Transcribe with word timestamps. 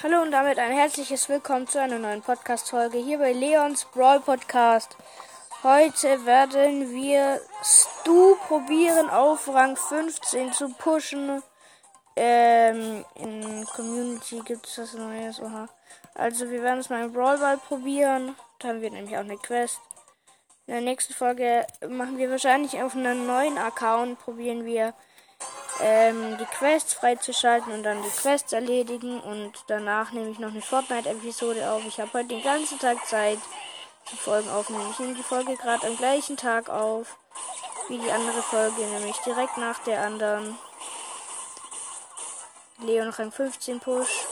Hallo 0.00 0.22
und 0.22 0.30
damit 0.30 0.60
ein 0.60 0.70
herzliches 0.70 1.28
Willkommen 1.28 1.66
zu 1.66 1.80
einer 1.82 1.98
neuen 1.98 2.22
Podcast-Folge 2.22 2.98
hier 2.98 3.18
bei 3.18 3.32
Leons 3.32 3.84
Brawl 3.86 4.20
Podcast. 4.20 4.96
Heute 5.64 6.24
werden 6.24 6.92
wir 6.92 7.40
Stu 7.64 8.36
probieren 8.46 9.10
auf 9.10 9.48
Rang 9.48 9.74
15 9.76 10.52
zu 10.52 10.68
pushen. 10.68 11.42
Ähm, 12.14 13.04
in 13.16 13.66
Community 13.74 14.40
gibt 14.44 14.68
es 14.68 14.76
das 14.76 14.94
Neues. 14.94 15.40
Oha. 15.40 15.68
Also 16.14 16.48
wir 16.48 16.62
werden 16.62 16.78
es 16.78 16.90
mal 16.90 17.06
im 17.06 17.12
Brawl 17.12 17.38
Ball 17.38 17.58
probieren. 17.58 18.36
Dann 18.60 18.80
wird 18.80 18.92
nämlich 18.92 19.16
auch 19.16 19.22
eine 19.22 19.36
Quest. 19.36 19.80
In 20.68 20.74
der 20.74 20.82
nächsten 20.82 21.12
Folge 21.12 21.66
machen 21.88 22.18
wir 22.18 22.30
wahrscheinlich 22.30 22.80
auf 22.80 22.94
einem 22.94 23.26
neuen 23.26 23.58
Account, 23.58 24.20
probieren 24.20 24.64
wir 24.64 24.94
ähm, 25.80 26.36
die 26.38 26.44
Quests 26.44 26.94
freizuschalten 26.94 27.72
und 27.72 27.82
dann 27.82 28.02
die 28.02 28.10
Quests 28.10 28.52
erledigen. 28.52 29.20
Und 29.20 29.52
danach 29.66 30.12
nehme 30.12 30.30
ich 30.30 30.38
noch 30.38 30.50
eine 30.50 30.62
Fortnite-Episode 30.62 31.70
auf. 31.70 31.82
Ich 31.86 32.00
habe 32.00 32.12
heute 32.14 32.28
den 32.28 32.42
ganzen 32.42 32.78
Tag 32.78 33.06
Zeit 33.06 33.38
zu 34.06 34.16
Folgen 34.16 34.50
aufnehmen. 34.50 34.88
Ich 34.92 34.98
nehme 34.98 35.14
die 35.14 35.22
Folge 35.22 35.56
gerade 35.56 35.86
am 35.86 35.96
gleichen 35.96 36.36
Tag 36.36 36.68
auf 36.68 37.16
wie 37.88 37.98
die 37.98 38.12
andere 38.12 38.42
Folge, 38.42 38.82
nämlich 38.82 39.16
direkt 39.18 39.56
nach 39.56 39.78
der 39.84 40.02
anderen. 40.02 40.58
Leon 42.80 43.08
Rang 43.08 43.32
15 43.32 43.80
Push. 43.80 44.26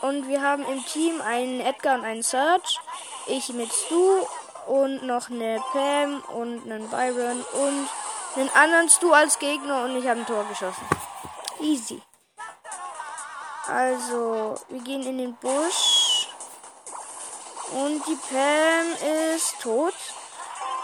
Und 0.00 0.28
wir 0.28 0.42
haben 0.42 0.64
im 0.64 0.84
Team 0.84 1.20
einen 1.20 1.60
Edgar 1.60 1.96
und 1.96 2.04
einen 2.04 2.22
Search. 2.22 2.80
Ich 3.26 3.48
mit 3.50 3.72
Stu 3.72 4.24
und 4.66 5.04
noch 5.04 5.30
eine 5.30 5.62
Pam 5.72 6.22
und 6.34 6.70
einen 6.70 6.88
Byron 6.88 7.44
und 7.52 7.88
einen 8.36 8.50
anderen 8.50 8.88
Stu 8.88 9.12
als 9.12 9.38
Gegner 9.38 9.84
und 9.84 9.96
ich 9.96 10.06
habe 10.06 10.20
ein 10.20 10.26
Tor 10.26 10.44
geschossen. 10.44 10.86
Easy. 11.60 12.02
Also, 13.66 14.54
wir 14.68 14.80
gehen 14.80 15.02
in 15.02 15.18
den 15.18 15.34
Busch. 15.36 16.28
Und 17.72 18.06
die 18.06 18.16
Pam 18.30 19.34
ist 19.34 19.60
tot. 19.60 19.94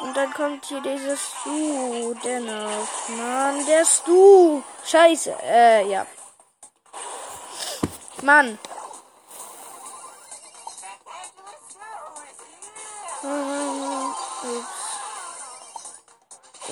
Und 0.00 0.16
dann 0.16 0.32
kommt 0.32 0.64
hier 0.64 0.80
dieser 0.80 1.16
Stu. 1.16 2.14
Dennoch. 2.24 3.08
Mann, 3.08 3.64
der 3.66 3.84
Stu. 3.84 4.62
Scheiße. 4.84 5.36
Äh, 5.42 5.88
ja. 5.88 6.06
Mann. 8.22 8.58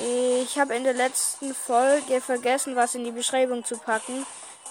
Ich 0.02 0.58
habe 0.58 0.74
in 0.74 0.84
der 0.84 0.94
letzten 0.94 1.54
Folge 1.54 2.20
vergessen, 2.20 2.74
was 2.74 2.94
in 2.94 3.04
die 3.04 3.10
Beschreibung 3.10 3.64
zu 3.64 3.76
packen. 3.76 4.24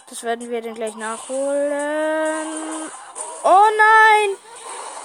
Das 0.10 0.24
werden 0.24 0.50
wir 0.50 0.62
dann 0.62 0.74
gleich 0.74 0.96
nachholen. 0.96 2.48
Oh 3.44 3.68
nein! 3.78 4.38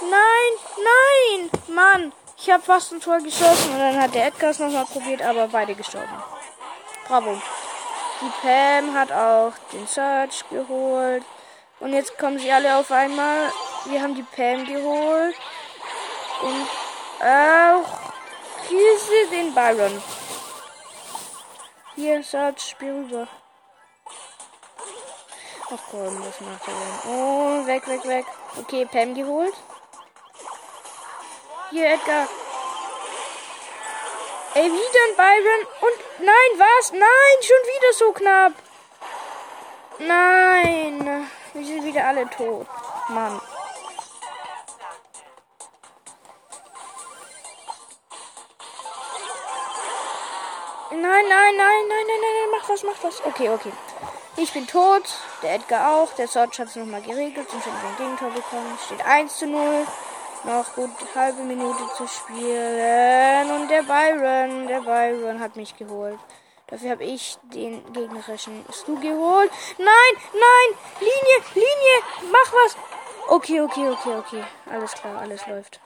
Nein! 0.01 0.53
Nein! 0.79 1.51
Mann! 1.69 2.13
Ich 2.39 2.51
habe 2.51 2.63
fast 2.63 2.93
ein 2.93 3.01
Tor 3.01 3.19
geschossen 3.19 3.73
und 3.73 3.79
dann 3.79 4.01
hat 4.01 4.15
der 4.15 4.27
Edgar 4.27 4.51
es 4.51 4.59
nochmal 4.59 4.87
probiert, 4.87 5.23
aber 5.23 5.49
beide 5.49 5.75
gestorben. 5.75 6.23
Bravo. 7.07 7.41
Die 8.21 8.31
Pam 8.41 8.95
hat 8.95 9.13
auch 9.13 9.53
den 9.73 9.87
Search 9.87 10.49
geholt. 10.49 11.25
Und 11.81 11.93
jetzt 11.93 12.17
kommen 12.19 12.39
sie 12.39 12.51
alle 12.51 12.77
auf 12.77 12.91
einmal. 12.91 13.53
Wir 13.85 14.01
haben 14.01 14.15
die 14.15 14.23
Pam 14.23 14.65
geholt. 14.65 15.35
Und 16.43 16.67
auch 17.21 18.14
hier 18.69 19.31
den 19.31 19.55
Byron. 19.55 20.03
Hier, 21.95 22.23
Search, 22.23 22.71
spiel 22.71 22.93
rüber. 22.93 23.29
Ach 25.67 25.79
komm, 25.91 26.25
was 26.25 26.41
macht 26.41 26.69
er 26.69 26.75
denn? 26.75 27.13
Oh, 27.13 27.67
weg, 27.67 27.87
weg, 27.89 28.05
weg. 28.05 28.27
Okay, 28.61 28.87
Pam 28.87 29.15
geholt. 29.15 29.55
Hier, 31.71 31.95
Edgar. 31.95 32.29
Ey, 34.55 34.71
wieder 34.71 35.01
ein 35.09 35.17
Byron. 35.17 35.67
Und 35.81 36.27
nein, 36.27 36.59
was? 36.59 36.93
Nein, 36.93 37.43
schon 37.43 37.67
wieder 37.67 37.93
so 37.93 38.13
knapp. 38.13 38.53
Nein. 39.99 41.29
Wir 41.55 41.67
sind 41.67 41.85
wieder 41.85 42.07
alle 42.07 42.29
tot. 42.31 42.67
Mann. 43.09 43.41
Nein, 51.05 51.27
nein, 51.29 51.55
nein, 51.59 51.85
nein, 51.87 52.07
nein, 52.09 52.21
nein, 52.23 52.51
mach 52.51 52.67
was, 52.67 52.83
mach 52.83 53.05
was. 53.05 53.23
Okay, 53.27 53.51
okay. 53.51 53.73
Ich 54.39 54.55
bin 54.55 54.67
tot, 54.67 55.03
der 55.43 55.57
Edgar 55.57 55.97
auch, 55.97 56.11
der 56.15 56.27
Search 56.27 56.59
hat 56.59 56.69
es 56.69 56.77
nochmal 56.77 57.03
geregelt 57.03 57.47
und 57.53 57.63
schon 57.63 57.75
ein 57.75 57.97
Gegentor 57.99 58.31
bekommen. 58.31 58.79
Steht 58.87 59.05
1 59.05 59.37
zu 59.37 59.47
0. 59.47 59.87
Noch 60.45 60.75
gut 60.75 60.91
halbe 61.15 61.43
Minute 61.43 61.83
zu 61.99 62.07
spielen. 62.09 63.51
Und 63.51 63.69
der 63.69 63.83
Byron, 63.83 64.67
der 64.67 64.81
Byron 64.81 65.41
hat 65.41 65.57
mich 65.57 65.77
geholt. 65.77 66.19
Dafür 66.69 66.93
habe 66.93 67.05
ich 67.05 67.37
den 67.43 67.85
gegnerischen 67.93 68.65
Stu 68.73 68.99
geholt. 68.99 69.51
Nein, 69.77 70.15
nein, 70.33 70.79
Linie, 71.01 71.45
Linie, 71.53 72.33
mach 72.33 72.51
was. 72.51 72.77
Okay, 73.29 73.61
okay, 73.61 73.91
okay, 73.91 74.17
okay. 74.17 74.45
Alles 74.71 74.93
klar, 74.93 75.21
alles 75.21 75.47
läuft. 75.47 75.81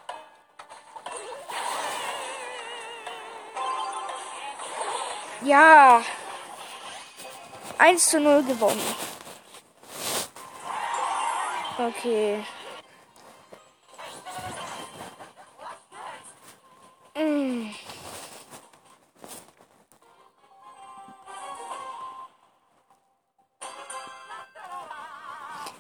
Ja. 5.42 6.02
1 7.78 8.10
zu 8.10 8.20
0 8.20 8.42
gewonnen. 8.42 8.82
Okay. 11.78 12.44
Mm. 17.14 17.70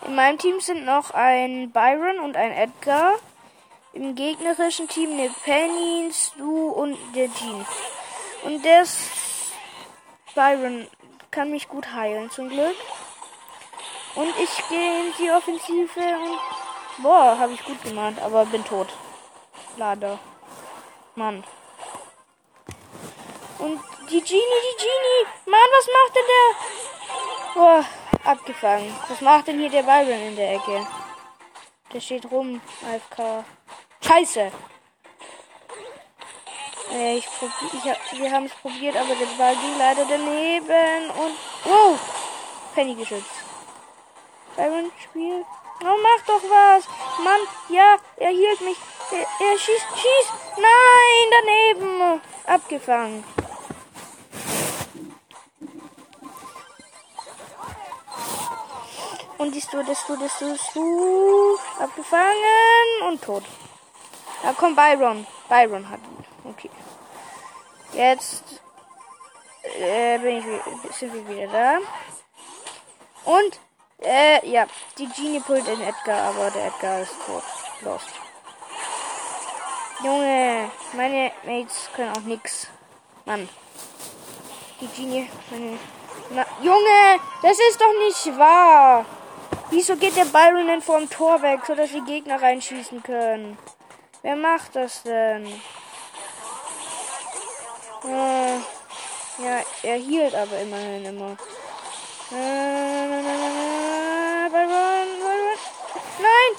In 0.06 0.14
meinem 0.14 0.38
Team 0.38 0.60
sind 0.60 0.84
noch 0.84 1.10
ein 1.10 1.72
Byron 1.72 2.20
und 2.20 2.36
ein 2.36 2.52
Edgar. 2.52 3.14
Im 3.92 4.14
gegnerischen 4.14 4.86
Team 4.86 5.12
eine 5.12 5.30
Penny, 5.44 6.10
Stu 6.12 6.68
und 6.68 6.96
der 7.16 7.28
Jean. 7.34 7.66
Und 8.44 8.64
der 8.64 8.86
Byron 10.34 10.86
kann 11.30 11.50
mich 11.50 11.68
gut 11.68 11.92
heilen, 11.92 12.30
zum 12.30 12.48
Glück. 12.48 12.76
Und 14.14 14.34
ich 14.38 14.68
gehe 14.68 15.00
in 15.00 15.12
die 15.18 15.30
Offensive 15.30 16.00
und. 16.00 16.38
Boah, 17.02 17.38
habe 17.38 17.52
ich 17.52 17.64
gut 17.64 17.80
gemacht, 17.82 18.14
aber 18.20 18.44
bin 18.46 18.64
tot. 18.64 18.88
Leider. 19.76 20.18
Mann. 21.14 21.44
Und 23.58 23.80
die 24.10 24.20
Genie, 24.20 24.60
die 24.68 24.76
Genie. 24.82 25.26
Mann, 25.46 25.70
was 25.76 25.86
macht 25.86 26.16
denn 26.16 26.24
der? 26.34 27.54
Boah, 27.54 27.84
abgefangen. 28.24 28.94
Was 29.08 29.20
macht 29.20 29.46
denn 29.46 29.58
hier 29.60 29.70
der 29.70 29.82
Byron 29.82 30.20
in 30.28 30.36
der 30.36 30.54
Ecke? 30.54 30.86
Der 31.92 32.00
steht 32.00 32.30
rum, 32.30 32.60
AFK. 32.82 33.44
Scheiße. 34.04 34.50
Äh, 36.92 37.18
ich 37.18 37.26
probier, 37.26 37.70
ich 37.72 37.90
hab, 37.90 38.18
wir 38.18 38.32
haben 38.32 38.46
es 38.46 38.54
probiert, 38.54 38.96
aber 38.96 39.14
der 39.14 39.26
Ball 39.36 39.54
ging 39.56 39.78
leider 39.78 40.04
daneben 40.08 41.10
und 41.10 41.34
wow, 41.64 41.98
Penny 42.74 42.94
geschützt. 42.94 43.44
Byron 44.56 44.90
spielt. 45.02 45.46
Oh, 45.80 45.96
mach 46.02 46.24
doch 46.26 46.42
was. 46.42 46.84
Mann, 47.22 47.40
ja, 47.68 47.96
er 48.16 48.30
hielt 48.30 48.60
mich. 48.62 48.76
Er, 49.12 49.20
er 49.20 49.58
schießt, 49.58 49.86
schießt. 49.94 50.32
Nein, 50.56 51.76
daneben. 51.76 52.20
Abgefangen. 52.46 53.24
Und 59.38 59.54
die 59.54 59.60
Stu, 59.60 59.82
das 59.84 60.00
Stu, 60.00 60.16
das 60.16 60.34
Stu, 60.34 60.48
das 60.48 60.66
Stu. 60.66 61.56
Abgefangen 61.78 63.02
und 63.06 63.22
tot. 63.22 63.44
Da 64.42 64.52
kommt 64.52 64.74
Byron. 64.74 65.24
Byron 65.48 65.88
hat 65.88 66.00
ihn. 66.00 66.24
Okay. 66.50 66.70
Jetzt 67.92 68.44
äh, 69.62 70.18
bin 70.18 70.38
ich, 70.38 70.96
sind 70.96 71.12
wir 71.14 71.28
wieder 71.28 71.48
da. 71.48 71.78
Und, 73.24 73.58
äh, 74.02 74.48
ja, 74.48 74.66
die 74.96 75.08
Genie 75.08 75.40
pullt 75.40 75.66
den 75.66 75.80
Edgar, 75.80 76.30
aber 76.30 76.50
der 76.50 76.66
Edgar 76.66 77.00
ist 77.00 77.14
tot. 77.26 77.42
Lost. 77.82 78.08
Junge, 80.02 80.70
meine 80.94 81.32
Mates 81.44 81.90
können 81.94 82.12
auch 82.16 82.20
nix. 82.22 82.68
Mann. 83.24 83.48
Die 84.80 84.86
Genie, 84.88 85.28
meine. 85.50 85.78
Na, 86.30 86.44
Junge, 86.62 87.20
das 87.42 87.58
ist 87.70 87.80
doch 87.80 87.92
nicht 88.04 88.38
wahr. 88.38 89.04
Wieso 89.70 89.96
geht 89.96 90.16
der 90.16 90.24
Byron 90.24 90.66
denn 90.66 90.82
vorm 90.82 91.08
Tor 91.10 91.42
weg, 91.42 91.60
sodass 91.66 91.90
die 91.90 92.02
Gegner 92.02 92.40
reinschießen 92.40 93.02
können? 93.02 93.58
Wer 94.22 94.36
macht 94.36 94.76
das 94.76 95.02
denn? 95.02 95.46
Ja, 98.04 98.60
ja 99.38 99.62
er 99.82 99.96
hielt 99.96 100.34
aber 100.34 100.60
immerhin 100.60 101.04
immer. 101.04 101.36
Nein! 106.20 106.52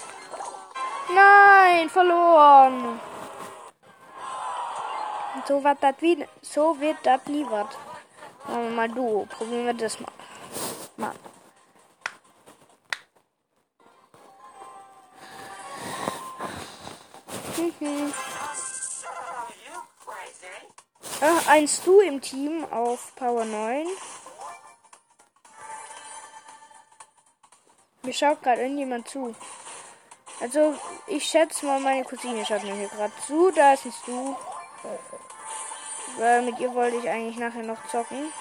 Nein, 1.13 1.89
verloren! 1.89 2.99
So, 5.47 5.63
wird 5.63 5.77
das 5.81 5.95
wie, 6.01 6.27
so 6.41 6.79
wird 6.79 6.97
das 7.03 7.25
nie 7.25 7.45
was. 7.49 7.67
Machen 8.47 8.63
wir 8.63 8.69
mal 8.71 8.89
du, 8.89 9.25
Probieren 9.25 9.65
wir 9.65 9.73
das 9.73 9.99
mal. 9.99 10.11
Mann. 10.97 11.15
Mhm. 17.57 18.13
Ach, 21.21 21.47
ein 21.47 21.67
Stu 21.67 21.99
im 21.99 22.21
Team 22.21 22.65
auf 22.71 23.13
Power 23.15 23.43
9. 23.43 23.85
Mir 28.03 28.13
schaut 28.13 28.41
gerade 28.41 28.61
irgendjemand 28.61 29.09
zu. 29.09 29.35
Also, 30.39 30.75
ich 31.07 31.25
schätze 31.25 31.65
mal, 31.65 31.81
meine 31.81 32.05
Cousine 32.05 32.45
schaut 32.45 32.63
mir 32.63 32.73
hier 32.73 32.87
gerade 32.87 33.11
zu. 33.27 33.51
Da 33.51 33.73
ist 33.73 33.85
ein 33.85 33.91
Stu. 33.91 34.33
Weil 36.17 36.41
mit 36.43 36.57
ihr 36.59 36.73
wollte 36.73 36.95
ich 36.95 37.09
eigentlich 37.09 37.37
nachher 37.37 37.63
noch 37.63 37.85
zocken. 37.89 38.31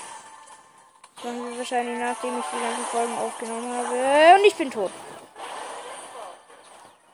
Das 1.17 1.35
wir 1.35 1.59
wahrscheinlich 1.59 1.99
nachdem 1.99 2.39
ich 2.39 2.45
die 2.47 2.61
ganzen 2.61 2.85
Folgen 2.85 3.19
aufgenommen 3.19 3.77
habe. 3.77 4.39
Und 4.39 4.47
ich 4.47 4.55
bin 4.55 4.71
tot. 4.71 4.93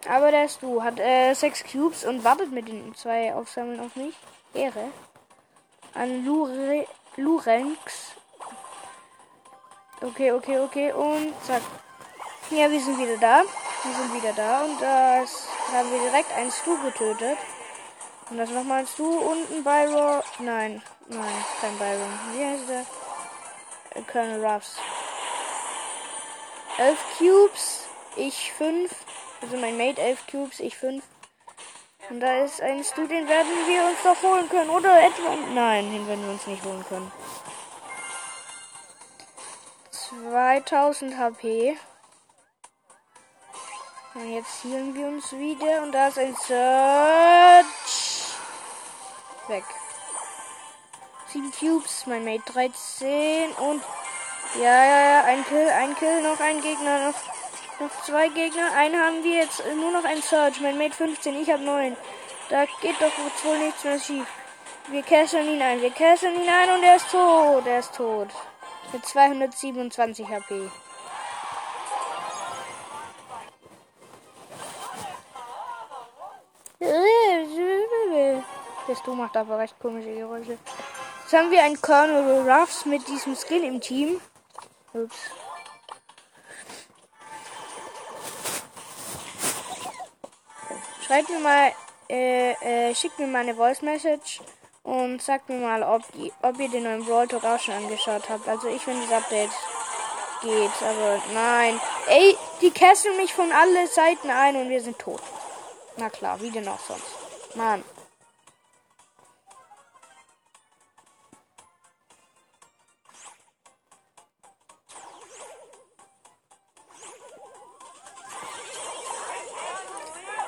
Aber 0.06 0.30
der 0.30 0.46
Stu 0.50 0.82
hat 0.82 1.00
äh, 1.00 1.32
sechs 1.32 1.64
Cubes 1.64 2.04
und 2.04 2.22
wartet 2.22 2.52
mit 2.52 2.68
den 2.68 2.94
zwei 2.94 3.34
Aufsammeln 3.34 3.80
auf 3.80 3.96
mich. 3.96 4.14
Ehre. 4.52 4.90
An 5.94 6.24
Lure 6.24 6.86
Lurenx. 7.16 8.14
Okay, 10.00 10.32
okay, 10.32 10.58
okay. 10.58 10.92
Und 10.92 11.32
zack. 11.44 11.62
Ja, 12.50 12.70
wir 12.70 12.80
sind 12.80 12.98
wieder 12.98 13.16
da. 13.16 13.42
Wir 13.82 13.94
sind 13.94 14.14
wieder 14.14 14.32
da. 14.32 14.64
Und 14.64 14.80
das 14.80 15.46
haben 15.72 15.90
wir 15.90 16.00
direkt 16.00 16.32
einen 16.32 16.50
Stu 16.50 16.76
getötet. 16.82 17.38
Und 18.30 18.38
das 18.38 18.50
nochmal 18.50 18.80
ein 18.80 18.86
Stu 18.86 19.04
und 19.04 19.50
ein 19.52 19.62
Byron. 19.62 20.22
Nein, 20.40 20.82
nein, 21.08 21.44
kein 21.60 21.78
Byron. 21.78 22.18
Wie 22.32 22.44
heißt 22.44 22.68
der? 22.68 22.84
Äh, 23.90 24.02
Colonel 24.10 24.44
Ruffs. 24.44 24.76
Elf 26.78 26.98
Cubes. 27.18 27.84
Ich 28.16 28.52
fünf. 28.52 28.92
Also 29.40 29.56
mein 29.56 29.76
Mate 29.76 30.00
elf 30.00 30.26
Cubes, 30.26 30.58
ich 30.58 30.76
fünf. 30.76 31.04
Und 32.10 32.20
da 32.20 32.44
ist 32.44 32.60
ein 32.60 32.84
Stu, 32.84 33.06
den 33.06 33.28
werden 33.28 33.66
wir 33.66 33.84
uns 33.86 34.02
doch 34.02 34.22
holen 34.22 34.48
können. 34.48 34.70
Oder 34.70 35.02
etwa. 35.02 35.36
Nein, 35.54 35.90
den 35.90 36.06
werden 36.06 36.24
wir 36.24 36.32
uns 36.32 36.46
nicht 36.46 36.64
holen 36.64 36.84
können. 36.88 37.10
2000 39.90 41.16
HP. 41.18 41.76
Und 44.14 44.32
jetzt 44.32 44.64
healen 44.64 44.94
wir 44.94 45.06
uns 45.08 45.32
wieder. 45.32 45.82
Und 45.82 45.92
da 45.92 46.08
ist 46.08 46.18
ein 46.18 46.36
Search. 46.36 47.64
Weg. 49.48 49.64
7 51.28 51.52
Cubes, 51.52 52.06
mein 52.06 52.24
Mate 52.24 52.52
13. 52.52 53.52
Und. 53.52 53.82
Ja, 54.56 54.84
ja, 54.84 55.00
ja, 55.00 55.24
ein 55.24 55.44
Kill, 55.46 55.68
ein 55.68 55.96
Kill, 55.96 56.22
noch 56.22 56.38
ein 56.38 56.60
Gegner, 56.60 57.08
noch, 57.08 57.14
noch 57.80 58.02
zwei 58.02 58.28
Gegner. 58.28 58.72
Einen 58.76 59.00
haben 59.00 59.24
wir 59.24 59.40
jetzt, 59.40 59.62
nur 59.76 59.90
noch 59.90 60.04
ein 60.04 60.22
Search. 60.22 60.60
Mein 60.60 60.78
Mate 60.78 60.94
15, 60.94 61.34
ich 61.40 61.50
habe 61.50 61.62
9. 61.62 61.96
Da 62.50 62.64
geht 62.80 63.00
doch 63.00 63.12
wohl 63.44 63.58
nichts 63.58 63.84
mehr 63.84 63.98
schief. 63.98 64.26
Wir 64.88 65.02
cashen 65.02 65.48
ihn 65.48 65.62
ein, 65.62 65.80
wir 65.80 65.90
cashen 65.90 66.34
ihn 66.34 66.48
ein 66.48 66.70
und 66.70 66.82
er 66.82 66.96
ist 66.96 67.10
tot. 67.10 67.66
Er 67.66 67.78
ist 67.78 67.94
tot. 67.94 68.28
Mit 68.92 69.04
227 69.04 70.28
HP. 70.28 70.70
Der 78.86 78.96
Stu 78.96 79.14
macht 79.14 79.36
aber 79.36 79.58
recht 79.58 79.78
komische 79.80 80.14
Geräusche. 80.14 80.58
Jetzt 81.22 81.32
haben 81.32 81.50
wir 81.50 81.62
einen 81.62 81.80
Colonel 81.80 82.48
Ruffs 82.50 82.84
mit 82.84 83.08
diesem 83.08 83.34
Skin 83.34 83.64
im 83.64 83.80
Team. 83.80 84.20
Ups. 84.92 85.16
Schreibt 91.06 91.28
mir 91.28 91.38
mal, 91.38 91.72
äh, 92.08 92.52
äh, 92.52 92.94
schickt 92.94 93.18
mir 93.18 93.26
mal 93.26 93.40
eine 93.40 93.54
Voice 93.54 93.82
Message 93.82 94.40
und 94.82 95.20
sagt 95.20 95.48
mir 95.48 95.58
mal, 95.58 95.82
ob, 95.82 96.02
ob 96.42 96.58
ihr 96.58 96.68
den 96.68 96.84
neuen 96.84 97.04
Brawl 97.04 97.28
Talk 97.28 97.44
auch 97.44 97.60
schon 97.60 97.74
angeschaut 97.74 98.28
habt. 98.28 98.48
Also 98.48 98.68
ich 98.68 98.82
finde 98.82 99.06
das 99.06 99.22
Update 99.22 99.50
geht, 100.42 100.82
aber 100.82 101.22
nein. 101.34 101.78
Ey, 102.08 102.36
die 102.60 102.70
kesseln 102.70 103.16
mich 103.16 103.34
von 103.34 103.50
alle 103.52 103.86
Seiten 103.86 104.30
ein 104.30 104.56
und 104.56 104.70
wir 104.70 104.80
sind 104.80 104.98
tot. 104.98 105.20
Na 105.96 106.08
klar, 106.08 106.40
wie 106.40 106.50
denn 106.50 106.68
auch 106.68 106.80
sonst. 106.80 107.54
Mann. 107.54 107.84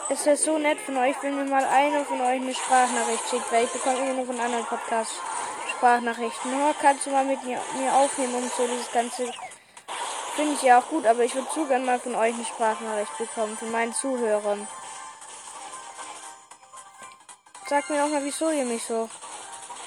Es 0.08 0.24
ist 0.24 0.44
so 0.44 0.56
nett 0.56 0.78
von 0.80 0.96
euch, 0.98 1.16
wenn 1.22 1.36
mir 1.36 1.50
mal 1.50 1.64
einer 1.64 2.04
von 2.04 2.20
euch 2.20 2.40
eine 2.40 2.54
Sprachnachricht 2.54 3.28
schickt, 3.28 3.50
weil 3.50 3.64
ich 3.64 3.72
bekomme 3.72 3.98
immer 3.98 4.14
nur 4.14 4.26
von 4.26 4.38
anderen 4.38 4.64
Podcasts 4.64 5.20
Sprachnachrichten. 5.70 6.52
Oh, 6.54 6.72
kannst 6.80 7.06
du 7.06 7.10
mal 7.10 7.24
mit 7.24 7.42
mir, 7.42 7.60
mir 7.76 7.92
aufnehmen 7.92 8.36
und 8.36 8.52
so 8.52 8.66
dieses 8.68 8.90
ganze 8.92 9.32
finde 10.36 10.52
ich 10.52 10.62
ja 10.62 10.78
auch 10.78 10.88
gut, 10.88 11.06
aber 11.06 11.24
ich 11.24 11.34
würde 11.34 11.48
zu 11.48 11.66
gern 11.66 11.84
mal 11.84 11.98
von 11.98 12.14
euch 12.14 12.34
eine 12.34 12.44
Sprachnachricht 12.44 13.18
bekommen, 13.18 13.56
von 13.56 13.72
meinen 13.72 13.94
Zuhörern. 13.94 14.68
Sagt 17.66 17.90
mir 17.90 18.04
auch 18.04 18.08
mal, 18.08 18.22
wieso 18.22 18.50
ihr 18.50 18.64
mich 18.64 18.84
so 18.84 19.08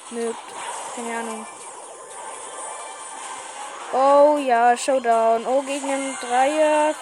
mögt. 0.09 0.37
Keine 0.95 1.17
Ahnung. 1.17 1.47
Oh 3.93 4.37
ja, 4.37 4.75
Showdown. 4.75 5.45
Oh, 5.47 5.61
gegen 5.61 5.89
einen 5.89 6.17
Dreier. 6.19 6.93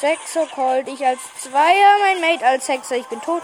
Sechser 0.00 0.46
Colt. 0.46 0.88
Ich 0.88 1.04
als 1.04 1.20
Zweier, 1.38 1.98
mein 2.00 2.20
Mate 2.22 2.46
als 2.46 2.66
Sechser. 2.66 2.96
Ich 2.96 3.06
bin 3.08 3.20
tot. 3.20 3.42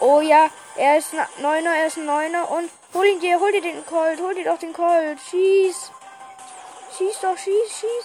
Oh 0.00 0.20
ja, 0.20 0.50
er 0.76 0.98
ist 0.98 1.14
ein 1.14 1.26
Neuner, 1.40 1.74
er 1.74 1.86
ist 1.86 1.96
ein 1.96 2.04
Neuner. 2.04 2.50
Und 2.50 2.70
hol 2.92 3.06
ihn 3.06 3.20
dir, 3.20 3.40
hol 3.40 3.50
dir 3.50 3.62
den 3.62 3.84
Colt. 3.86 4.20
Hol 4.20 4.34
dir 4.34 4.44
doch 4.44 4.58
den 4.58 4.74
Colt. 4.74 5.18
Schieß. 5.30 5.90
Schieß 6.98 7.20
doch, 7.20 7.38
schieß, 7.38 7.80
schieß. 7.80 8.04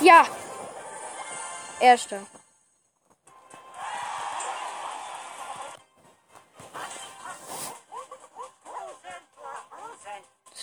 Ja. 0.00 0.26
Erster. 1.80 2.20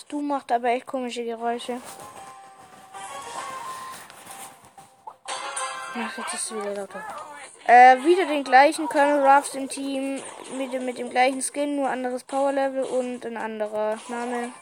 Du 0.08 0.20
macht 0.20 0.52
aber 0.52 0.68
echt 0.68 0.86
komische 0.86 1.24
Geräusche. 1.24 1.80
Ach, 5.98 6.18
jetzt 6.18 6.34
ist 6.34 6.50
es 6.50 6.54
wieder 6.54 6.74
lauter. 6.74 7.02
Äh, 7.66 7.96
wieder 8.04 8.26
den 8.26 8.44
gleichen 8.44 8.86
Colonel 8.86 9.26
Ruffs 9.26 9.54
im 9.54 9.66
Team. 9.66 10.22
Mit 10.58 10.72
dem, 10.72 10.84
mit 10.84 10.98
dem 10.98 11.08
gleichen 11.08 11.40
Skin, 11.40 11.76
nur 11.76 11.88
anderes 11.88 12.22
Power 12.24 12.52
Level 12.52 12.84
und 12.84 13.24
ein 13.24 13.38
anderer 13.38 13.96
Name. 14.08 14.52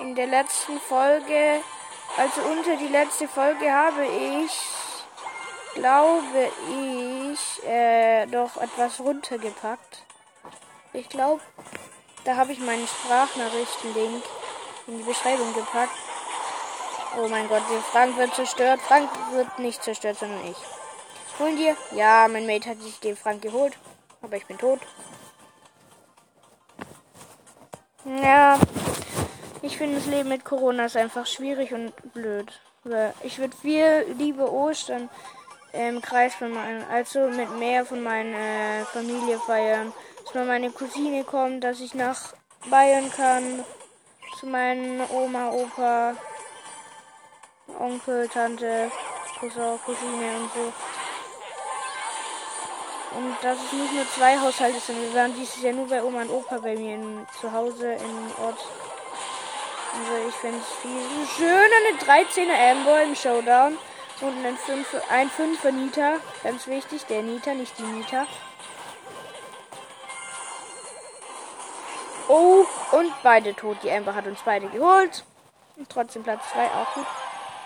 In 0.00 0.14
der 0.14 0.26
letzten 0.26 0.80
Folge, 0.80 1.60
also 2.16 2.40
unter 2.42 2.76
die 2.76 2.88
letzte 2.88 3.28
Folge 3.28 3.70
habe 3.70 4.06
ich 4.06 4.50
glaube 5.74 6.50
ich, 7.30 7.64
äh, 7.68 8.26
doch 8.26 8.56
etwas 8.56 8.98
runtergepackt. 9.00 10.07
Ich 10.92 11.08
glaube, 11.08 11.40
da 12.24 12.36
habe 12.36 12.52
ich 12.52 12.60
meinen 12.60 12.86
Sprachnachrichten-Link 12.86 14.22
in 14.86 14.98
die 14.98 15.04
Beschreibung 15.04 15.52
gepackt. 15.54 15.96
Oh 17.20 17.28
mein 17.28 17.48
Gott, 17.48 17.62
der 17.70 17.80
Frank 17.80 18.16
wird 18.16 18.34
zerstört. 18.34 18.80
Frank 18.80 19.10
wird 19.32 19.58
nicht 19.58 19.82
zerstört, 19.82 20.18
sondern 20.18 20.44
ich. 20.46 20.56
Holen 21.38 21.56
dir? 21.56 21.76
Ja, 21.92 22.26
mein 22.30 22.46
Mate 22.46 22.70
hat 22.70 22.80
sich 22.80 22.98
den 23.00 23.16
Frank 23.16 23.42
geholt. 23.42 23.76
Aber 24.22 24.36
ich 24.36 24.46
bin 24.46 24.58
tot. 24.58 24.80
Ja. 28.04 28.58
Ich 29.60 29.76
finde 29.76 29.96
das 29.96 30.06
Leben 30.06 30.28
mit 30.28 30.44
Corona 30.44 30.86
ist 30.86 30.96
einfach 30.96 31.26
schwierig 31.26 31.72
und 31.72 31.92
blöd. 32.14 32.60
Ich 33.22 33.38
würde 33.38 33.56
viel 33.56 34.06
lieber 34.16 34.50
Ostern 34.50 35.10
im 35.72 36.00
Kreis 36.00 36.34
von 36.34 36.52
meinen, 36.52 36.84
also 36.90 37.28
mit 37.28 37.50
mehr 37.58 37.84
von 37.84 38.02
meiner 38.02 38.36
äh, 38.36 38.84
Familie 38.84 39.38
feiern. 39.38 39.92
Dass 40.32 40.46
meine 40.46 40.70
Cousine 40.70 41.24
kommt, 41.24 41.64
dass 41.64 41.80
ich 41.80 41.94
nach 41.94 42.34
Bayern 42.68 43.10
kann. 43.10 43.64
Zu 44.38 44.46
meinen 44.46 45.00
Oma, 45.10 45.50
Opa, 45.50 46.14
Onkel, 47.78 48.28
Tante, 48.28 48.90
Cousin, 49.40 49.78
Cousine 49.84 50.36
und 50.36 50.50
so. 50.52 50.72
Und 53.18 53.36
dass 53.42 53.56
es 53.56 53.72
nicht 53.72 53.92
nur 53.94 54.06
zwei 54.14 54.38
Haushalte 54.38 54.78
sind. 54.78 55.00
Wir 55.00 55.14
waren 55.14 55.34
dieses 55.34 55.62
Jahr 55.62 55.72
nur 55.72 55.88
bei 55.88 56.02
Oma 56.02 56.20
und 56.20 56.30
Opa 56.30 56.58
bei 56.58 56.76
mir 56.76 56.96
in, 56.96 57.26
zu 57.40 57.50
Hause 57.50 57.94
im 57.94 58.44
Ort. 58.44 58.62
Also 59.94 60.28
ich 60.28 60.34
finde 60.34 60.58
es 60.58 60.66
viel 60.82 61.26
schön 61.36 61.48
eine 61.48 61.98
13er 61.98 62.70
Amber 62.70 63.02
im 63.02 63.14
Showdown 63.14 63.78
und 64.20 64.44
ein 64.44 64.58
5 64.58 64.96
ein 65.08 65.30
5er 65.30 65.70
Nita. 65.72 66.16
Ganz 66.42 66.66
wichtig, 66.66 67.06
der 67.06 67.22
Nita, 67.22 67.54
nicht 67.54 67.78
die 67.78 67.82
Nita. 67.82 68.26
Oh, 72.28 72.66
und 72.92 73.12
beide 73.22 73.54
tot. 73.54 73.78
Die 73.82 73.90
Amber 73.90 74.14
hat 74.14 74.26
uns 74.26 74.40
beide 74.44 74.68
geholt. 74.68 75.24
Und 75.76 75.88
trotzdem 75.88 76.22
Platz 76.22 76.42
2 76.52 76.66
auch 76.66 76.94
gut. 76.94 77.06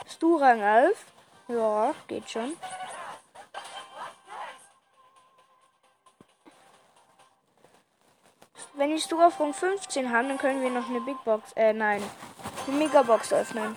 Stu 0.08 0.36
Rang 0.36 0.60
11. 0.60 1.04
Ja, 1.48 1.94
geht 2.06 2.30
schon. 2.30 2.56
Wenn 8.74 8.92
ich 8.92 9.04
Stu 9.04 9.20
auf 9.20 9.38
Rang 9.38 9.52
15 9.52 10.12
habe, 10.12 10.28
dann 10.28 10.38
können 10.38 10.62
wir 10.62 10.70
noch 10.70 10.88
eine 10.88 11.00
Big 11.00 11.22
Box, 11.24 11.52
äh, 11.56 11.72
nein, 11.72 12.02
eine 12.66 12.76
Megabox 12.76 13.32
öffnen. 13.32 13.76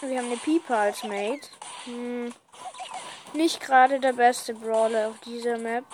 Wir 0.00 0.18
haben 0.18 0.26
eine 0.26 0.36
Piper 0.36 0.78
als 0.78 1.02
Mate. 1.04 1.48
Hm. 1.84 2.32
Nicht 3.34 3.60
gerade 3.60 4.00
der 4.00 4.12
beste 4.14 4.54
Brawler 4.54 5.08
auf 5.08 5.18
dieser 5.20 5.58
Map. 5.58 5.84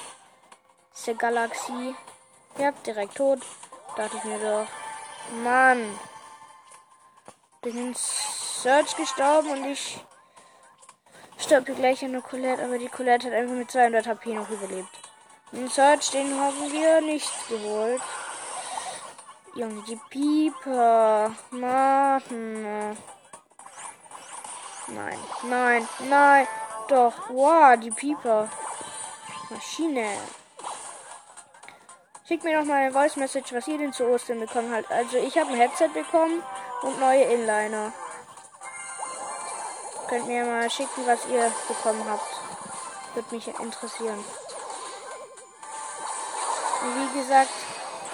Ist 0.95 1.07
der 1.07 1.15
Galaxie. 1.15 1.95
Ja, 2.59 2.71
direkt 2.87 3.17
tot. 3.17 3.41
Dachte 3.97 4.17
ich 4.17 4.25
mir 4.25 4.39
doch. 4.39 4.67
Mann. 5.43 5.99
Bin 7.63 7.79
in 7.79 7.95
Search 7.95 8.97
gestorben 8.97 9.51
und 9.51 9.65
ich 9.65 10.05
sterbe 11.39 11.73
gleich 11.75 12.05
an 12.05 12.13
der 12.13 12.23
Colette, 12.23 12.63
aber 12.63 12.79
die 12.79 12.89
Colette 12.89 13.27
hat 13.27 13.35
einfach 13.35 13.55
mit 13.55 13.71
200 13.71 14.07
HP 14.07 14.35
noch 14.35 14.49
überlebt. 14.49 14.89
Den 15.53 15.69
Search, 15.69 16.11
den 16.11 16.39
haben 16.41 16.73
wir 16.73 17.01
nicht 17.01 17.49
geholt. 17.49 18.03
Junge, 19.55 19.83
die 19.83 20.01
Pieper. 20.11 21.31
Mann. 21.51 22.97
Nein, 24.89 25.19
nein, 25.45 25.89
nein. 26.09 26.49
Doch. 26.89 27.15
Wow, 27.31 27.79
die 27.79 27.91
Pieper. 27.91 28.49
Maschine. 29.51 30.09
Schickt 32.27 32.43
mir 32.43 32.59
noch 32.59 32.65
mal 32.65 32.77
eine 32.77 32.93
Voice 32.93 33.17
Message, 33.17 33.53
was 33.53 33.69
ihr 33.69 33.77
denn 33.77 33.93
zu 33.93 34.05
Ostern 34.07 34.41
bekommen 34.41 34.75
habt. 34.75 34.91
Also 34.91 35.19
ich 35.19 35.37
habe 35.37 35.51
ein 35.51 35.57
Headset 35.57 35.89
bekommen 35.89 36.43
und 36.81 36.99
neue 36.99 37.25
Inliner. 37.25 37.93
Könnt 40.09 40.27
mir 40.27 40.47
mal 40.47 40.71
schicken, 40.71 41.07
was 41.07 41.27
ihr 41.27 41.53
bekommen 41.69 42.03
habt. 42.09 42.27
Würde 43.15 43.35
mich 43.35 43.47
interessieren. 43.49 44.25
Und 46.83 46.97
wie 46.97 47.19
gesagt, 47.19 47.51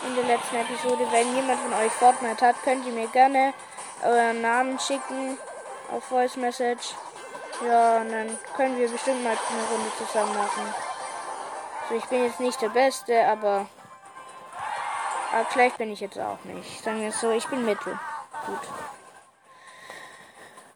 in 0.06 0.16
der 0.16 0.24
letzten 0.24 0.56
Episode, 0.56 1.06
wenn 1.12 1.36
jemand 1.36 1.60
von 1.60 1.72
euch 1.74 1.92
Fortnite 1.92 2.46
hat, 2.46 2.56
könnt 2.64 2.84
ihr 2.86 2.92
mir 2.92 3.06
gerne 3.08 3.54
euren 4.02 4.40
Namen 4.40 4.80
schicken 4.80 5.38
auf 5.92 6.02
Voice 6.04 6.36
Message. 6.36 6.94
Ja, 7.64 7.98
und 7.98 8.10
dann 8.10 8.38
können 8.56 8.76
wir 8.76 8.88
bestimmt 8.88 9.22
mal 9.22 9.36
eine 9.36 9.68
Runde 9.70 9.92
zusammen 9.98 10.36
machen. 10.36 10.74
So, 11.88 11.94
ich 11.94 12.06
bin 12.06 12.24
jetzt 12.24 12.40
nicht 12.40 12.60
der 12.60 12.70
Beste, 12.70 13.24
aber, 13.26 13.66
aber 15.32 15.44
vielleicht 15.46 15.78
bin 15.78 15.92
ich 15.92 16.00
jetzt 16.00 16.18
auch 16.18 16.42
nicht. 16.44 16.82
Sagen 16.82 17.00
wir 17.00 17.08
es 17.08 17.20
so, 17.20 17.30
ich 17.30 17.46
bin 17.46 17.64
Mittel. 17.64 17.98
Gut. 18.46 18.60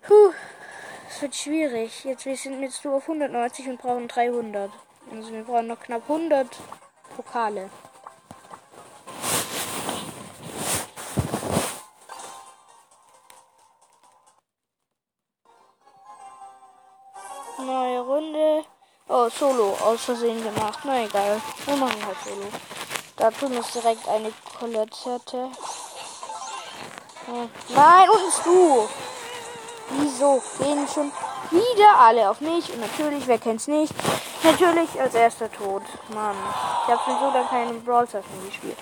Puh, 0.03 0.33
es 1.09 1.23
wird 1.23 1.35
schwierig. 1.35 2.05
Jetzt 2.05 2.25
wir 2.27 2.37
sind 2.37 2.63
jetzt 2.63 2.85
nur 2.85 2.97
auf 2.97 3.09
190 3.09 3.69
und 3.69 3.81
brauchen 3.81 4.07
300. 4.07 4.71
Also 5.11 5.33
wir 5.33 5.45
brauchen 5.45 5.67
noch 5.67 5.81
knapp 5.81 6.03
100 6.03 6.47
Pokale. 7.17 7.71
Neue 17.59 18.01
Runde. 18.01 18.65
Oh, 19.09 19.29
Solo. 19.29 19.77
Aus 19.81 20.05
Versehen 20.05 20.43
gemacht. 20.43 20.81
Na 20.85 21.05
egal. 21.05 21.41
Wir 21.67 21.77
machen 21.77 22.07
halt 22.07 22.19
Solo. 22.25 22.49
Dazu 23.25 23.49
muss 23.49 23.71
direkt 23.71 24.07
eine 24.07 24.31
Colette. 24.59 25.19
Oh. 27.27 27.49
Nein, 27.71 28.11
und 28.11 28.45
du. 28.45 28.87
Wieso 29.93 30.43
gehen 30.59 30.87
schon 30.87 31.11
wieder 31.51 31.99
alle 32.01 32.29
auf 32.29 32.43
mich? 32.43 32.71
Und 32.71 32.81
natürlich, 32.81 33.27
wer 33.27 33.39
kennt's 33.39 33.67
nicht? 33.67 33.95
Natürlich 34.43 35.01
als 35.01 35.15
erster 35.15 35.51
tot. 35.51 35.85
Mann. 36.13 36.37
Ich 36.83 36.93
habe 36.93 37.01
schon 37.03 37.19
so 37.19 37.31
lange 37.31 37.49
keinen 37.49 37.83
Brawl 37.83 38.07
Stars 38.07 38.27
mehr 38.27 38.51
gespielt. 38.51 38.77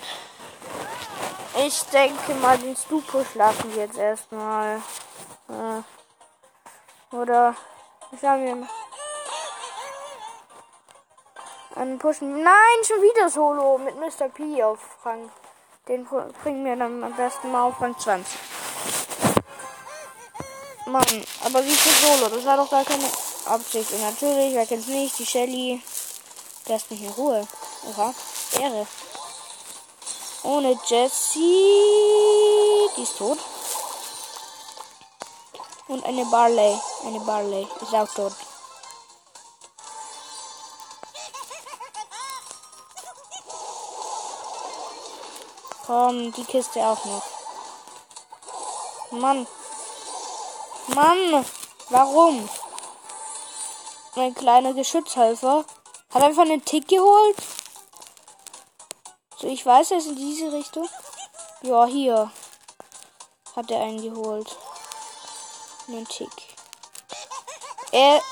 Ich 1.65 1.81
denke 1.93 2.35
mal, 2.35 2.59
den 2.59 2.75
Stu-Push 2.75 3.37
wir 3.37 3.77
jetzt 3.77 3.97
erstmal. 3.97 4.83
Äh, 5.51 7.15
oder 7.15 7.55
sagen 8.21 8.45
wir 8.45 8.57
mal. 8.57 8.69
An 11.83 11.99
Pushen. 11.99 12.45
Nein, 12.45 12.79
schon 12.87 13.03
wieder 13.03 13.29
Solo 13.29 13.77
mit 13.77 13.97
Mr. 13.97 14.29
P 14.29 14.63
auf 14.63 14.79
Rang. 15.05 15.29
Den 15.89 16.07
bringen 16.07 16.65
wir 16.65 16.77
dann 16.77 17.03
am 17.03 17.13
besten 17.17 17.51
mal 17.51 17.65
auf 17.65 17.81
Rang 17.81 17.99
20. 17.99 18.39
Mann, 20.87 21.25
aber 21.45 21.65
wie 21.65 21.75
viel 21.75 21.93
Solo? 21.93 22.29
Das 22.29 22.45
war 22.45 22.57
doch 22.57 22.71
gar 22.71 22.85
keine 22.85 23.05
Absicht. 23.47 23.91
Und 23.91 24.01
natürlich, 24.01 24.55
wer 24.55 24.65
kennt's 24.65 24.87
nicht, 24.87 25.19
die 25.19 25.27
Shelly. 25.27 25.83
Ist 26.67 26.89
nicht 26.93 27.03
in 27.03 27.11
Ruhe. 27.11 27.49
Oha, 27.91 28.15
Ehre. 28.61 28.87
Ohne 30.45 30.79
Jessie. 30.87 31.41
Die 32.97 33.03
ist 33.03 33.19
tot. 33.19 33.39
Und 35.89 36.05
eine 36.05 36.25
Barley. 36.27 36.79
Eine 37.05 37.19
Barley. 37.19 37.67
Ist 37.81 37.93
auch 37.93 38.09
tot. 38.15 38.35
Komm, 45.87 46.33
die 46.33 46.45
Kiste 46.45 46.81
auch 46.81 47.05
noch. 47.05 47.23
Mann. 49.11 49.47
Mann. 50.95 51.45
Warum? 51.89 52.49
Mein 54.15 54.35
kleiner 54.35 54.75
Geschützhelfer 54.75 55.65
hat 56.15 56.23
einfach 56.23 56.43
einen 56.43 56.65
Tick 56.65 56.89
geholt. 56.89 57.37
So, 59.39 59.49
ich 59.49 59.67
weiß, 59.67 59.91
er 59.91 59.99
ist 59.99 60.07
in 60.07 60.17
diese 60.17 60.53
Richtung. 60.53 60.89
Ja, 61.63 61.85
hier. 61.87 62.31
Hat 63.57 63.71
er 63.71 63.83
einen 63.83 64.01
geholt. 64.01 64.57
Einen 65.89 66.07
Tick. 66.07 66.31
Er. 67.91 68.23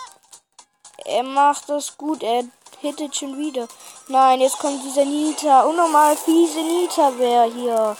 Er 1.05 1.23
macht 1.25 1.69
das 1.69 1.99
gut. 1.99 2.23
Er 2.23 2.45
hittet 2.81 3.17
schon 3.17 3.37
wieder. 3.37 3.67
Nein, 4.11 4.41
jetzt 4.41 4.59
kommt 4.59 4.83
dieser 4.83 5.05
Nita. 5.05 5.61
Unnormal 5.63 6.17
fiese 6.17 6.59
Nita 6.59 7.17
wäre 7.17 7.45
hier. 7.45 7.97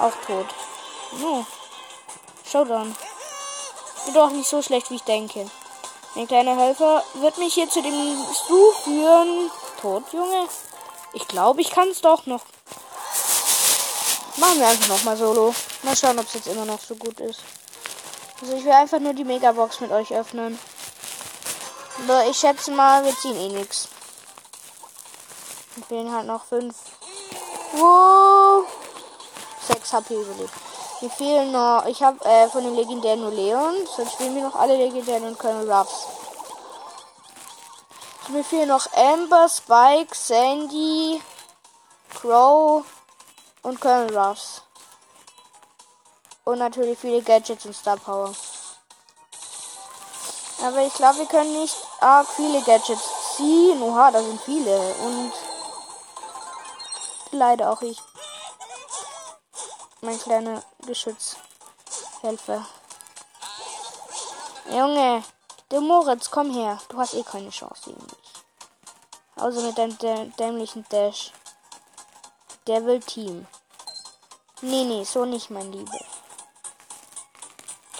Auch 0.00 0.26
tot. 0.26 0.46
Oh. 1.22 1.44
Showdown. 2.50 2.96
Bin 4.06 4.14
doch 4.14 4.32
nicht 4.32 4.48
so 4.48 4.60
schlecht, 4.60 4.90
wie 4.90 4.96
ich 4.96 5.04
denke. 5.04 5.48
Mein 6.16 6.26
kleiner 6.26 6.56
Helfer 6.56 7.04
wird 7.14 7.38
mich 7.38 7.54
hier 7.54 7.70
zu 7.70 7.80
dem 7.80 7.94
Stu 8.34 8.72
führen. 8.82 9.52
Tot, 9.80 10.02
Junge. 10.12 10.48
Ich 11.12 11.28
glaube, 11.28 11.60
ich 11.60 11.70
kann 11.70 11.90
es 11.90 12.00
doch 12.00 12.26
noch. 12.26 12.42
Machen 14.36 14.58
wir 14.58 14.66
einfach 14.66 14.88
nochmal 14.88 15.16
solo. 15.16 15.54
Mal 15.84 15.96
schauen, 15.96 16.18
ob 16.18 16.26
es 16.26 16.34
jetzt 16.34 16.48
immer 16.48 16.64
noch 16.64 16.80
so 16.80 16.96
gut 16.96 17.20
ist. 17.20 17.38
Also 18.42 18.56
ich 18.56 18.64
will 18.64 18.72
einfach 18.72 18.98
nur 18.98 19.14
die 19.14 19.22
Megabox 19.22 19.78
mit 19.78 19.92
euch 19.92 20.12
öffnen. 20.12 20.58
Aber 22.02 22.28
ich 22.28 22.36
schätze 22.36 22.72
mal, 22.72 23.04
wir 23.04 23.16
ziehen 23.16 23.36
eh 23.36 23.48
nichts. 23.50 23.86
Ich 25.80 25.86
bin 25.86 26.12
halt 26.12 26.26
noch 26.26 26.44
5. 26.44 26.74
Wow. 27.72 28.66
6 29.66 29.92
HP 29.94 30.14
überlebt. 30.14 30.52
Mir 31.00 31.08
fehlen 31.10 31.52
noch. 31.52 31.86
Ich 31.86 32.02
habe 32.02 32.22
äh, 32.22 32.48
von 32.48 32.62
den 32.62 32.76
legendären 32.76 33.22
nur 33.22 33.30
Leon. 33.30 33.74
Sonst 33.96 34.12
spielen 34.12 34.34
wir 34.34 34.42
noch 34.42 34.56
alle 34.56 34.76
legendären 34.76 35.24
und 35.24 35.38
Colonel 35.38 35.72
Ruffs. 35.72 36.06
Mir 38.28 38.44
fehlen 38.44 38.68
noch 38.68 38.92
Amber, 38.92 39.48
Spike, 39.48 40.14
Sandy, 40.14 41.22
Crow 42.14 42.84
und 43.62 43.80
Colonel 43.80 44.16
Ruffs. 44.16 44.60
Und 46.44 46.58
natürlich 46.58 46.98
viele 46.98 47.22
Gadgets 47.22 47.64
und 47.64 47.74
Star 47.74 47.96
Power. 47.96 48.34
Aber 50.62 50.82
ich 50.82 50.92
glaube, 50.92 51.20
wir 51.20 51.26
können 51.26 51.58
nicht 51.58 51.76
arg 52.00 52.28
viele 52.36 52.60
Gadgets 52.60 53.20
ziehen. 53.36 53.82
Oha, 53.82 54.10
da 54.10 54.22
sind 54.22 54.40
viele. 54.42 54.78
Und 55.02 55.32
leider 57.32 57.70
auch 57.70 57.82
ich. 57.82 57.98
Mein 60.00 60.18
kleiner 60.18 60.62
Geschützhelfer. 60.86 62.64
Junge, 64.70 65.24
der 65.70 65.80
Moritz, 65.80 66.30
komm 66.30 66.52
her. 66.52 66.78
Du 66.88 66.98
hast 66.98 67.14
eh 67.14 67.22
keine 67.22 67.50
Chance 67.50 67.82
gegen 67.86 68.02
mich. 68.02 68.32
Außer 69.36 69.62
mit 69.62 69.78
deinem 69.78 70.34
dämlichen 70.36 70.84
Dash. 70.90 71.32
Der 72.66 72.84
will 72.84 73.00
Team. 73.00 73.46
Nee, 74.62 74.84
nee, 74.84 75.04
so 75.04 75.24
nicht, 75.24 75.50
mein 75.50 75.72
Liebe. 75.72 75.98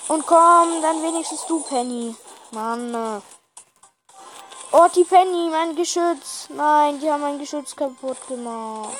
Und 0.08 0.26
komm, 0.26 0.82
dann 0.82 1.02
wenigstens 1.02 1.46
du, 1.46 1.60
Penny. 1.62 2.14
Mann. 2.50 3.22
Oh, 4.72 4.86
die 4.94 5.04
Penny, 5.04 5.50
mein 5.50 5.74
Geschütz. 5.76 6.48
Nein, 6.50 7.00
die 7.00 7.10
haben 7.10 7.22
mein 7.22 7.38
Geschütz 7.38 7.74
kaputt 7.74 8.18
gemacht. 8.28 8.96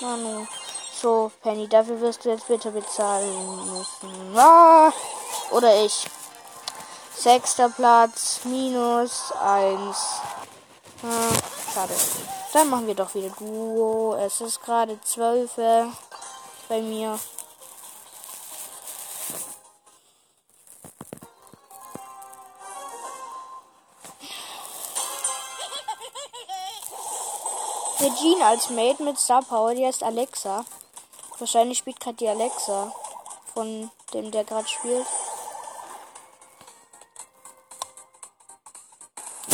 Manu. 0.00 0.46
So, 0.92 1.30
Penny, 1.42 1.68
dafür 1.68 2.00
wirst 2.00 2.24
du 2.24 2.30
jetzt 2.30 2.48
bitte 2.48 2.70
bezahlen 2.70 3.56
müssen. 3.70 4.36
Ah, 4.36 4.92
oder 5.50 5.84
ich. 5.84 6.06
Sechster 7.16 7.68
Platz, 7.70 8.40
minus 8.44 9.32
eins. 9.32 10.20
Ah, 11.02 11.32
schade. 11.72 11.94
Dann 12.52 12.68
machen 12.68 12.86
wir 12.86 12.94
doch 12.94 13.14
wieder 13.14 13.30
Duo. 13.30 14.14
Es 14.14 14.40
ist 14.40 14.62
gerade 14.62 15.00
zwölf 15.02 15.56
bei 16.68 16.80
mir. 16.80 17.18
Jean 28.20 28.42
als 28.42 28.68
Mate 28.68 29.02
mit 29.02 29.18
Star 29.18 29.40
Power, 29.42 29.74
die 29.74 29.86
heißt 29.86 30.02
Alexa. 30.02 30.66
Wahrscheinlich 31.38 31.78
spielt 31.78 32.00
gerade 32.00 32.16
die 32.16 32.28
Alexa 32.28 32.92
von 33.54 33.90
dem, 34.12 34.30
der 34.30 34.44
gerade 34.44 34.68
spielt. 34.68 35.06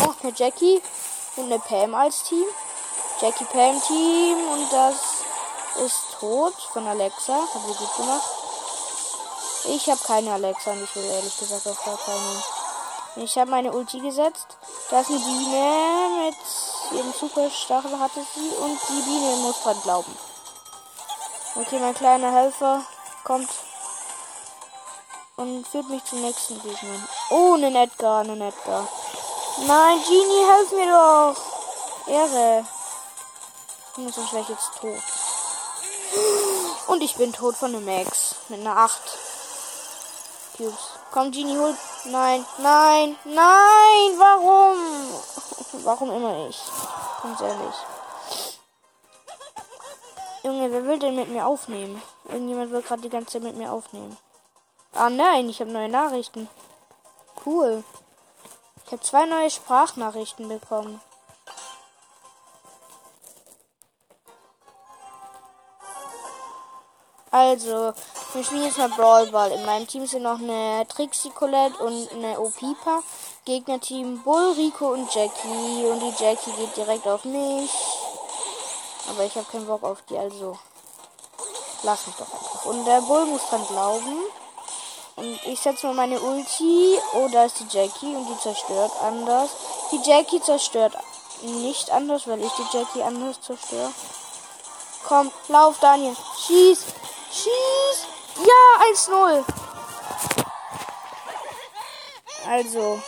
Auch 0.00 0.20
eine 0.20 0.32
Jackie 0.34 0.82
und 1.36 1.44
eine 1.44 1.60
Pam 1.60 1.94
als 1.94 2.24
Team. 2.24 2.44
Jackie 3.20 3.44
Pam 3.44 3.80
Team 3.82 4.38
und 4.50 4.72
das 4.72 4.96
ist 5.84 6.18
tot 6.18 6.54
von 6.72 6.88
Alexa. 6.88 7.34
Hat 7.34 7.62
sie 7.68 7.74
gut 7.74 7.96
gemacht. 7.96 8.30
Ich 9.68 9.88
habe 9.88 10.00
keine 10.04 10.32
Alexa 10.32 10.72
und 10.72 10.82
ich 10.82 10.96
will 10.96 11.04
ehrlich 11.04 11.36
gesagt 11.38 11.68
auch 11.68 11.84
gar 11.84 11.98
keine. 11.98 13.24
Ich 13.24 13.38
habe 13.38 13.50
meine 13.50 13.72
Ulti 13.72 14.00
gesetzt. 14.00 14.58
Da 14.90 15.00
ist 15.00 15.10
eine 15.10 15.20
Biene 15.20 16.26
mit 16.26 16.36
ihren 16.92 17.12
Superstachel 17.12 17.98
hatte 17.98 18.24
sie 18.34 18.48
und 18.56 18.78
die 18.88 19.02
Biene 19.02 19.36
muss 19.36 19.62
dran 19.62 19.80
glauben. 19.82 20.16
Okay, 21.54 21.78
mein 21.78 21.94
kleiner 21.94 22.32
Helfer 22.32 22.82
kommt 23.24 23.48
und 25.36 25.66
führt 25.66 25.88
mich 25.88 26.04
zum 26.04 26.20
nächsten 26.22 26.60
Gegner. 26.62 27.08
Oh, 27.30 27.54
eine 27.54 27.82
Edgar, 27.82 28.20
eine 28.20 28.48
Edgar. 28.48 28.86
Nein, 29.66 30.02
Genie, 30.02 30.44
helf 30.50 30.72
mir 30.72 30.86
doch. 30.86 31.36
Ehre. 32.06 32.66
Sonst 33.94 34.32
wäre 34.32 34.42
ich 34.42 34.48
jetzt 34.50 34.70
tot. 34.80 35.02
Und 36.88 37.02
ich 37.02 37.16
bin 37.16 37.32
tot 37.32 37.56
von 37.56 37.74
einem 37.74 37.84
Max. 37.84 38.36
Mit 38.48 38.60
einer 38.60 38.76
8. 38.76 39.00
Cubes. 40.56 40.74
Komm, 41.10 41.30
Genie, 41.30 41.56
hol. 41.56 41.76
Nein, 42.04 42.44
nein, 42.58 43.16
nein. 43.24 44.18
Warum? 44.18 44.76
Warum 45.84 46.10
immer 46.10 46.48
ich? 46.48 46.60
Ganz 47.22 47.40
ehrlich. 47.40 47.74
Junge, 50.42 50.70
wer 50.70 50.86
will 50.86 50.98
denn 50.98 51.16
mit 51.16 51.28
mir 51.28 51.46
aufnehmen? 51.46 52.00
Irgendjemand 52.24 52.70
will 52.70 52.82
gerade 52.82 53.02
die 53.02 53.08
ganze 53.08 53.32
Zeit 53.32 53.42
mit 53.42 53.56
mir 53.56 53.72
aufnehmen. 53.72 54.16
Ah 54.92 55.10
nein, 55.10 55.48
ich 55.48 55.60
habe 55.60 55.70
neue 55.70 55.88
Nachrichten. 55.88 56.48
Cool. 57.44 57.84
Ich 58.84 58.92
habe 58.92 59.02
zwei 59.02 59.26
neue 59.26 59.50
Sprachnachrichten 59.50 60.48
bekommen. 60.48 61.00
Also, 67.30 67.92
wir 68.32 68.44
spielen 68.44 68.64
jetzt 68.64 68.78
mal 68.78 68.88
Brawl 68.88 69.26
Ball. 69.26 69.50
In 69.50 69.66
meinem 69.66 69.86
Team 69.86 70.06
sind 70.06 70.22
noch 70.22 70.38
eine 70.38 70.86
Trixie 70.88 71.30
Colette 71.30 71.76
und 71.84 72.10
eine 72.12 72.40
Opipa. 72.40 73.02
Gegnerteam 73.46 74.24
Bull, 74.24 74.54
Rico 74.56 74.88
und 74.88 75.14
Jackie. 75.14 75.86
Und 75.86 76.00
die 76.00 76.22
Jackie 76.22 76.50
geht 76.50 76.76
direkt 76.76 77.06
auf 77.06 77.24
mich. 77.24 77.70
Aber 79.08 79.22
ich 79.22 79.36
habe 79.36 79.46
keinen 79.50 79.68
Bock 79.68 79.84
auf 79.84 80.02
die, 80.10 80.18
also 80.18 80.58
lass 81.84 82.08
mich 82.08 82.16
doch 82.16 82.26
einfach. 82.32 82.64
Und 82.64 82.84
der 82.84 83.00
Bull 83.02 83.24
muss 83.26 83.48
dran 83.48 83.64
glauben. 83.68 84.18
Und 85.14 85.46
ich 85.46 85.60
setze 85.60 85.86
mal 85.86 85.94
meine 85.94 86.20
Ulti. 86.20 86.98
Oh, 87.14 87.28
da 87.30 87.44
ist 87.44 87.60
die 87.60 87.68
Jackie 87.70 88.16
und 88.16 88.26
die 88.28 88.38
zerstört 88.40 88.90
anders. 89.00 89.50
Die 89.92 90.00
Jackie 90.02 90.42
zerstört 90.42 90.94
nicht 91.42 91.88
anders, 91.92 92.26
weil 92.26 92.42
ich 92.42 92.52
die 92.52 92.76
Jackie 92.76 93.04
anders 93.04 93.40
zerstöre. 93.42 93.92
Komm, 95.06 95.30
lauf, 95.46 95.76
Daniel. 95.80 96.16
Schieß. 96.46 96.84
Schieß. 97.30 98.06
Ja, 98.44 98.84
1-0. 98.92 99.44
Also. 102.48 103.00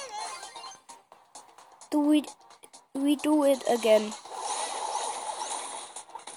Do 1.91 2.13
it. 2.13 2.27
We 2.95 3.17
do 3.17 3.45
it 3.45 3.65
again. 3.69 4.13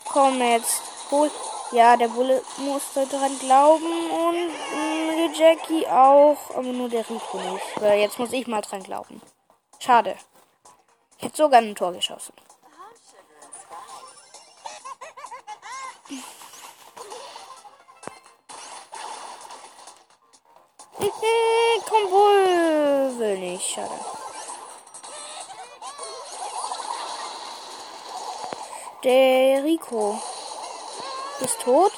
Komm 0.05 0.41
jetzt. 0.41 0.81
Hol. 1.11 1.29
Ja, 1.71 1.95
der 1.95 2.09
Bulle 2.09 2.41
musste 2.57 3.07
dran 3.07 3.39
glauben 3.39 4.11
und 4.11 4.35
die 4.35 5.31
Jackie 5.37 5.87
auch, 5.87 6.49
aber 6.49 6.63
nur 6.63 6.89
der 6.89 7.09
Rico 7.09 7.37
nicht. 7.37 7.81
Weil 7.81 7.99
jetzt 7.99 8.19
muss 8.19 8.33
ich 8.33 8.45
mal 8.45 8.59
dran 8.59 8.83
glauben. 8.83 9.21
Schade. 9.79 10.17
Ich 11.17 11.23
hätte 11.23 11.37
sogar 11.37 11.61
ein 11.61 11.75
Tor 11.75 11.93
geschossen. 11.93 12.33
Komm 21.89 22.11
wohl. 22.11 23.17
Will 23.17 23.37
nicht. 23.37 23.69
Schade. 23.69 24.20
Der 29.03 29.63
Rico 29.63 30.21
ist 31.39 31.59
tot. 31.61 31.91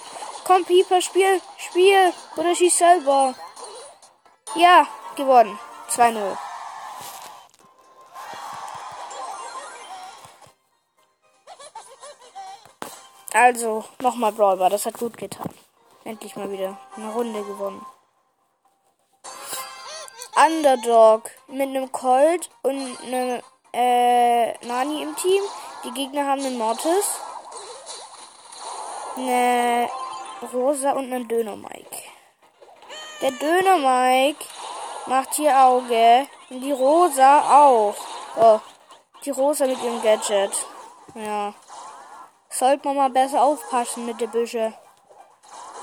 Komm, 0.45 0.63
Pieper, 0.63 1.01
spiel, 1.01 1.41
spiel. 1.57 2.13
Oder 2.37 2.55
schieß 2.55 2.77
selber. 2.77 3.35
Ja, 4.55 4.87
gewonnen. 5.15 5.59
2-0. 5.89 6.37
Also, 13.33 13.83
nochmal 13.99 14.31
Brawlbar. 14.31 14.69
Das 14.69 14.85
hat 14.85 14.97
gut 14.97 15.17
getan. 15.17 15.49
Endlich 16.05 16.35
mal 16.35 16.51
wieder 16.51 16.77
eine 16.95 17.11
Runde 17.11 17.43
gewonnen. 17.43 17.85
Underdog 20.35 21.29
mit 21.47 21.69
einem 21.69 21.91
Colt 21.91 22.49
und 22.61 22.97
einem 23.01 23.41
äh, 23.73 24.53
Nani 24.65 25.03
im 25.03 25.15
Team. 25.15 25.41
Die 25.83 25.91
Gegner 25.91 26.25
haben 26.25 26.45
einen 26.45 26.57
Mortis 26.57 27.19
eine 29.17 29.89
Rosa 30.53 30.91
und 30.91 31.11
einen 31.11 31.27
Döner 31.27 31.55
Mike. 31.55 31.97
Der 33.21 33.31
Döner 33.31 33.77
Mike 33.77 34.43
macht 35.05 35.35
hier 35.35 35.57
Auge 35.57 36.27
und 36.49 36.61
die 36.61 36.71
Rosa 36.71 37.41
auch. 37.41 37.95
Oh, 38.35 38.59
die 39.23 39.29
Rosa 39.29 39.65
mit 39.65 39.81
ihrem 39.81 40.01
Gadget. 40.01 40.51
Ja. 41.15 41.53
Sollte 42.49 42.87
man 42.87 42.97
mal 42.97 43.09
besser 43.09 43.41
aufpassen 43.41 44.05
mit 44.05 44.19
der 44.21 44.27
Büsche. 44.27 44.73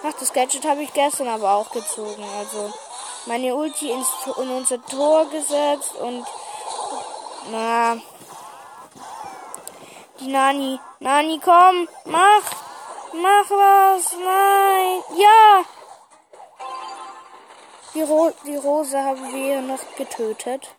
Ach, 0.02 0.12
das 0.18 0.32
Gadget 0.32 0.66
habe 0.66 0.82
ich 0.82 0.92
gestern 0.92 1.28
aber 1.28 1.52
auch 1.52 1.70
gezogen. 1.70 2.24
Also 2.38 2.72
meine 3.26 3.54
Ulti 3.54 3.90
ins, 3.90 4.08
in 4.38 4.50
unser 4.50 4.84
Tor 4.86 5.26
gesetzt 5.30 5.94
und 5.96 6.26
na. 7.50 7.98
Die 10.20 10.28
Nani. 10.28 10.78
Nani, 10.98 11.40
komm, 11.42 11.88
mach! 12.04 12.44
Mach 13.14 13.50
was! 13.50 14.12
Nein! 14.12 15.02
Ja! 15.16 15.64
Die, 17.94 18.02
Ro 18.02 18.30
die 18.44 18.56
Rose 18.56 19.02
haben 19.02 19.32
wir 19.32 19.62
noch 19.62 19.80
getötet. 19.96 20.76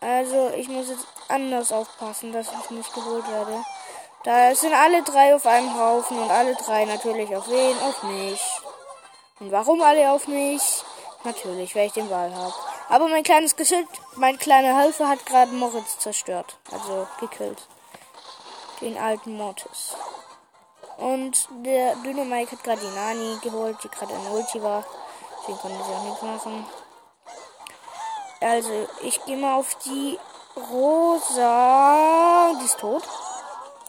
Also, 0.00 0.50
ich 0.56 0.68
muss 0.68 0.88
jetzt 0.88 1.06
anders 1.28 1.72
aufpassen, 1.72 2.32
dass 2.32 2.48
ich 2.48 2.70
nicht 2.70 2.94
geholt 2.94 3.28
werde. 3.30 3.62
Da 4.24 4.54
sind 4.54 4.72
alle 4.72 5.02
drei 5.02 5.34
auf 5.34 5.46
einem 5.46 5.78
Haufen 5.78 6.18
und 6.18 6.30
alle 6.30 6.54
drei 6.54 6.86
natürlich 6.86 7.36
auf 7.36 7.46
wen? 7.48 7.78
Auf 7.82 8.02
mich. 8.04 8.40
Und 9.40 9.52
warum 9.52 9.82
alle 9.82 10.10
auf 10.10 10.26
mich? 10.26 10.82
Natürlich, 11.24 11.76
weil 11.76 11.86
ich 11.86 11.92
den 11.92 12.08
Ball 12.08 12.34
habe. 12.34 12.54
Aber 12.88 13.08
mein 13.08 13.22
kleines 13.22 13.56
Geschütz, 13.56 13.88
mein 14.16 14.38
kleiner 14.38 14.78
Helfer 14.78 15.08
hat 15.08 15.24
gerade 15.26 15.52
Moritz 15.52 15.98
zerstört. 15.98 16.58
Also 16.70 17.06
gekillt 17.20 17.66
den 18.80 18.98
alten 18.98 19.36
Mortis. 19.36 19.96
Und 20.96 21.48
der 21.64 21.96
dünne 21.96 22.24
Mike 22.24 22.52
hat 22.52 22.62
gerade 22.62 22.80
die 22.80 22.94
Nani 22.94 23.38
geholt, 23.42 23.76
die 23.82 23.88
gerade 23.88 24.14
ein 24.14 24.32
Ulti 24.32 24.62
war. 24.62 24.84
Deswegen 25.40 25.58
konnte 25.58 25.76
sie 25.84 25.92
auch 25.92 26.04
nichts 26.04 26.22
machen. 26.22 26.66
Also, 28.40 28.88
ich 29.02 29.24
gehe 29.24 29.36
mal 29.36 29.56
auf 29.56 29.74
die 29.86 30.18
Rosa. 30.70 32.52
Die 32.60 32.64
ist 32.64 32.78
tot. 32.78 33.02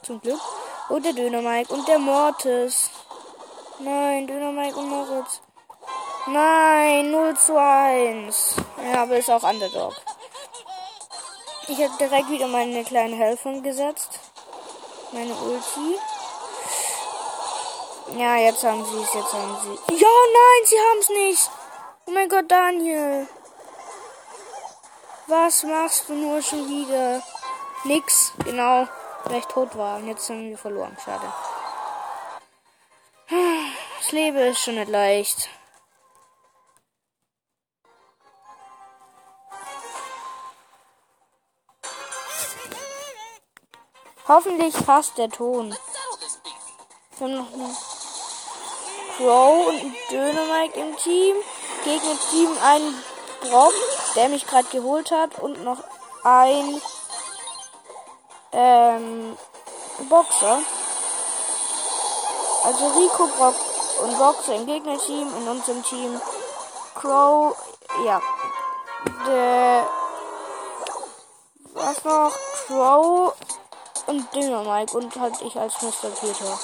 Zum 0.01 0.19
Glück. 0.21 0.41
Und 0.89 1.05
der 1.05 1.13
Dynamike 1.13 1.73
und 1.73 1.87
der 1.87 1.99
Mortis. 1.99 2.89
Nein, 3.79 4.27
Dynamike 4.27 4.77
und 4.77 4.89
Moritz. 4.89 5.41
Nein, 6.27 7.11
0 7.11 7.37
zu 7.37 7.59
1. 7.59 8.55
Ja, 8.85 9.01
aber 9.03 9.17
ist 9.17 9.31
auch 9.31 9.43
Underdog. 9.43 9.93
Ich 11.67 11.79
habe 11.81 11.97
direkt 11.99 12.29
wieder 12.29 12.47
meine 12.47 12.83
kleine 12.83 13.15
Helferin 13.15 13.63
gesetzt. 13.63 14.19
Meine 15.11 15.33
Ulti. 15.33 15.97
Ja, 18.15 18.37
jetzt 18.37 18.63
haben 18.63 18.85
sie 18.85 19.01
es, 19.01 19.13
jetzt 19.13 19.33
haben 19.33 19.57
sie. 19.63 19.95
Ja, 19.95 20.07
nein, 20.07 20.65
sie 20.65 20.77
haben 20.77 20.99
es 20.99 21.09
nicht. 21.09 21.49
Oh 22.05 22.11
mein 22.11 22.29
Gott, 22.29 22.45
Daniel. 22.51 23.27
Was 25.25 25.63
machst 25.63 26.07
du 26.07 26.13
nur 26.13 26.39
schon 26.43 26.69
wieder? 26.69 27.23
Nix, 27.85 28.33
genau. 28.43 28.87
Weil 29.23 29.39
ich 29.39 29.45
tot 29.45 29.75
war. 29.75 29.97
Und 29.97 30.07
jetzt 30.07 30.29
haben 30.29 30.49
wir 30.49 30.57
verloren. 30.57 30.95
Schade. 31.03 31.33
Das 33.99 34.11
Leben 34.11 34.37
ist 34.37 34.59
schon 34.59 34.75
nicht 34.75 34.89
leicht. 34.89 35.49
Hoffentlich 44.27 44.73
passt 44.85 45.19
der 45.19 45.29
Ton. 45.29 45.75
Wir 47.17 47.27
haben 47.27 47.35
noch 47.35 47.53
einen 47.53 47.77
Crow 49.17 49.67
und 49.67 49.79
einen 49.79 49.95
Dynamite 50.09 50.79
im 50.79 50.97
Team. 50.97 51.35
Gegen 51.83 52.19
Team 52.31 52.49
einen 52.63 53.03
Brock, 53.41 53.73
der 54.15 54.29
mich 54.29 54.47
gerade 54.47 54.67
geholt 54.69 55.11
hat. 55.11 55.37
Und 55.39 55.63
noch 55.63 55.77
ein 56.23 56.81
ähm, 58.51 59.37
Boxer. 60.09 60.59
Also 62.63 62.87
Rico, 62.87 63.27
Brock 63.37 63.55
und 64.01 64.17
Boxer 64.17 64.55
im 64.55 64.65
Gegnerteam. 64.65 65.27
In 65.37 65.47
unserem 65.47 65.83
Team 65.83 66.19
Crow, 66.95 67.55
ja. 68.03 68.19
Der 69.27 69.87
was 71.75 72.03
noch? 72.03 72.31
Crow 72.65 73.33
und 74.07 74.33
Dynamite 74.33 74.97
und 74.97 75.15
halt 75.15 75.41
ich 75.41 75.57
als 75.57 75.81
Mr. 75.81 76.09
Peter. 76.19 76.59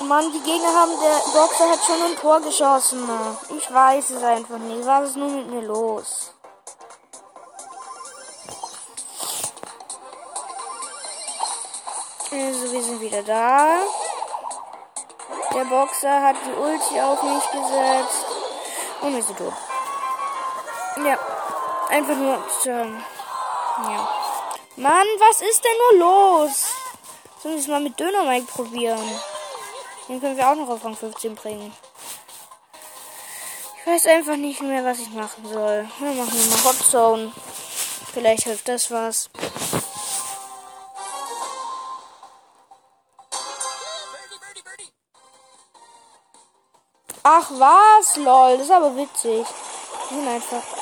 Mann, 0.00 0.32
die 0.32 0.40
Gegner 0.40 0.74
haben, 0.74 0.92
der 1.00 1.40
Boxer 1.40 1.70
hat 1.70 1.84
schon 1.84 2.02
ein 2.02 2.16
Tor 2.16 2.40
geschossen. 2.40 3.08
Ich 3.56 3.72
weiß 3.72 4.10
es 4.10 4.22
einfach 4.22 4.58
nicht. 4.58 4.86
Was 4.86 5.10
ist 5.10 5.16
nun 5.16 5.36
mit 5.36 5.50
mir 5.50 5.62
los? 5.62 6.32
Also, 12.30 12.72
wir 12.72 12.82
sind 12.82 13.00
wieder 13.00 13.22
da. 13.22 13.80
Der 15.52 15.64
Boxer 15.64 16.22
hat 16.22 16.36
die 16.46 16.52
Ulti 16.52 17.00
auf 17.00 17.22
mich 17.22 17.50
gesetzt. 17.50 18.26
Und 19.00 19.14
wir 19.14 19.22
sind 19.22 19.38
tot. 19.38 19.54
Ja. 21.04 21.18
Einfach 21.90 22.16
nur, 22.16 22.38
ähm, 22.66 23.02
ja. 23.84 24.17
Mann, 24.78 25.08
was 25.18 25.40
ist 25.40 25.64
denn 25.64 25.98
nur 25.98 26.06
los? 26.06 26.72
Sollen 27.42 27.54
wir 27.54 27.60
es 27.60 27.66
mal 27.66 27.80
mit 27.80 27.98
Dönermike 27.98 28.46
probieren? 28.46 29.02
Den 30.06 30.20
können 30.20 30.36
wir 30.36 30.48
auch 30.48 30.54
noch 30.54 30.68
auf 30.68 30.84
Rang 30.84 30.96
15 30.96 31.34
bringen. 31.34 31.74
Ich 33.80 33.86
weiß 33.86 34.06
einfach 34.06 34.36
nicht 34.36 34.62
mehr, 34.62 34.84
was 34.84 35.00
ich 35.00 35.10
machen 35.10 35.48
soll. 35.48 35.88
Wir 35.98 36.12
machen 36.12 36.50
mal 36.50 36.64
Hot 36.64 36.76
Zone. 36.76 37.32
Vielleicht 38.12 38.44
hilft 38.44 38.68
das 38.68 38.88
was. 38.92 39.28
Ach 47.24 47.50
was, 47.50 48.16
lol, 48.16 48.58
das 48.58 48.66
ist 48.66 48.72
aber 48.72 48.94
witzig. 48.96 49.44
Ich 50.04 50.16
bin 50.16 50.28
einfach 50.28 50.77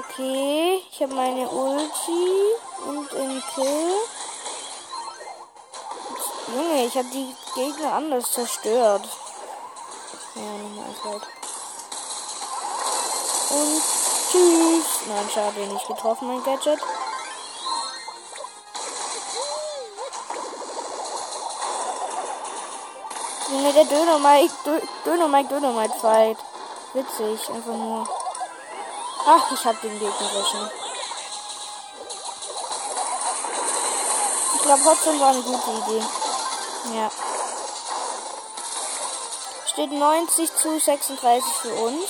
Okay, 0.00 0.82
ich 0.90 1.02
habe 1.02 1.14
meine 1.14 1.46
Ulti 1.46 2.54
und 2.86 3.12
den 3.12 3.42
Kill. 3.54 3.94
Junge, 6.56 6.86
ich 6.86 6.96
habe 6.96 7.08
die 7.12 7.34
Gegner 7.54 7.92
anders 7.92 8.32
zerstört. 8.32 9.06
Ja. 10.36 10.42
Und 13.50 13.82
tschüss. 14.30 14.86
Nein, 15.06 15.30
schade, 15.34 15.66
nicht 15.66 15.86
getroffen, 15.86 16.28
mein 16.28 16.42
Gadget. 16.44 16.80
Junge, 23.50 23.72
der 23.74 23.84
Döner-Mike, 23.84 24.54
Döner-Mike, 25.04 25.48
Döner-Mike 25.50 25.98
Fight. 26.00 26.38
Witzig, 26.94 27.50
einfach 27.50 27.74
nur. 27.74 28.19
Ach, 29.26 29.52
ich 29.52 29.64
hab 29.64 29.80
den 29.80 29.98
gegnerischen. 29.98 30.70
Ich 34.54 34.62
glaube, 34.62 34.84
Hotzone 34.84 35.20
war 35.20 35.28
eine 35.28 35.42
gute 35.42 35.70
Idee. 35.70 36.04
Ja. 36.94 37.10
Steht 39.66 39.92
90 39.92 40.56
zu 40.56 40.78
36 40.78 41.44
für 41.62 41.74
uns. 41.74 42.08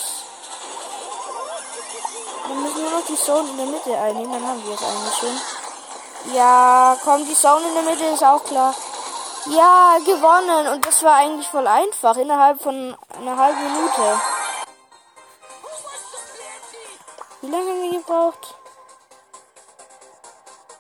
Dann 2.49 2.63
müssen 2.63 2.83
wir 2.83 2.91
noch 2.91 3.07
die 3.07 3.17
Zone 3.17 3.51
in 3.51 3.57
der 3.57 3.67
Mitte 3.67 3.97
einnehmen, 3.97 4.33
dann 4.33 4.47
haben 4.47 4.67
wir 4.67 4.75
es 4.75 4.83
eigentlich 4.83 5.15
schon. 5.15 6.35
Ja, 6.35 6.97
komm, 7.05 7.27
die 7.27 7.35
Zone 7.35 7.69
in 7.69 7.75
der 7.75 7.83
Mitte 7.83 8.05
ist 8.05 8.25
auch 8.25 8.45
klar. 8.45 8.75
Ja, 9.47 9.97
gewonnen. 10.05 10.69
Und 10.69 10.87
das 10.87 11.03
war 11.03 11.15
eigentlich 11.15 11.49
voll 11.49 11.67
einfach. 11.67 12.17
Innerhalb 12.17 12.61
von 12.61 12.97
einer 13.19 13.37
halben 13.37 13.63
Minute. 13.63 14.21
Wie 17.43 17.51
lange 17.51 17.71
haben 17.71 17.83
wir 17.83 17.99
gebraucht? 17.99 18.55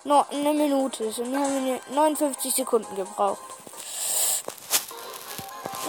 Noch 0.04 0.30
eine 0.30 0.52
Minute. 0.52 1.10
So, 1.10 1.24
haben 1.24 1.64
wir 1.64 1.80
59 1.94 2.54
Sekunden 2.54 2.94
gebraucht. 2.96 3.40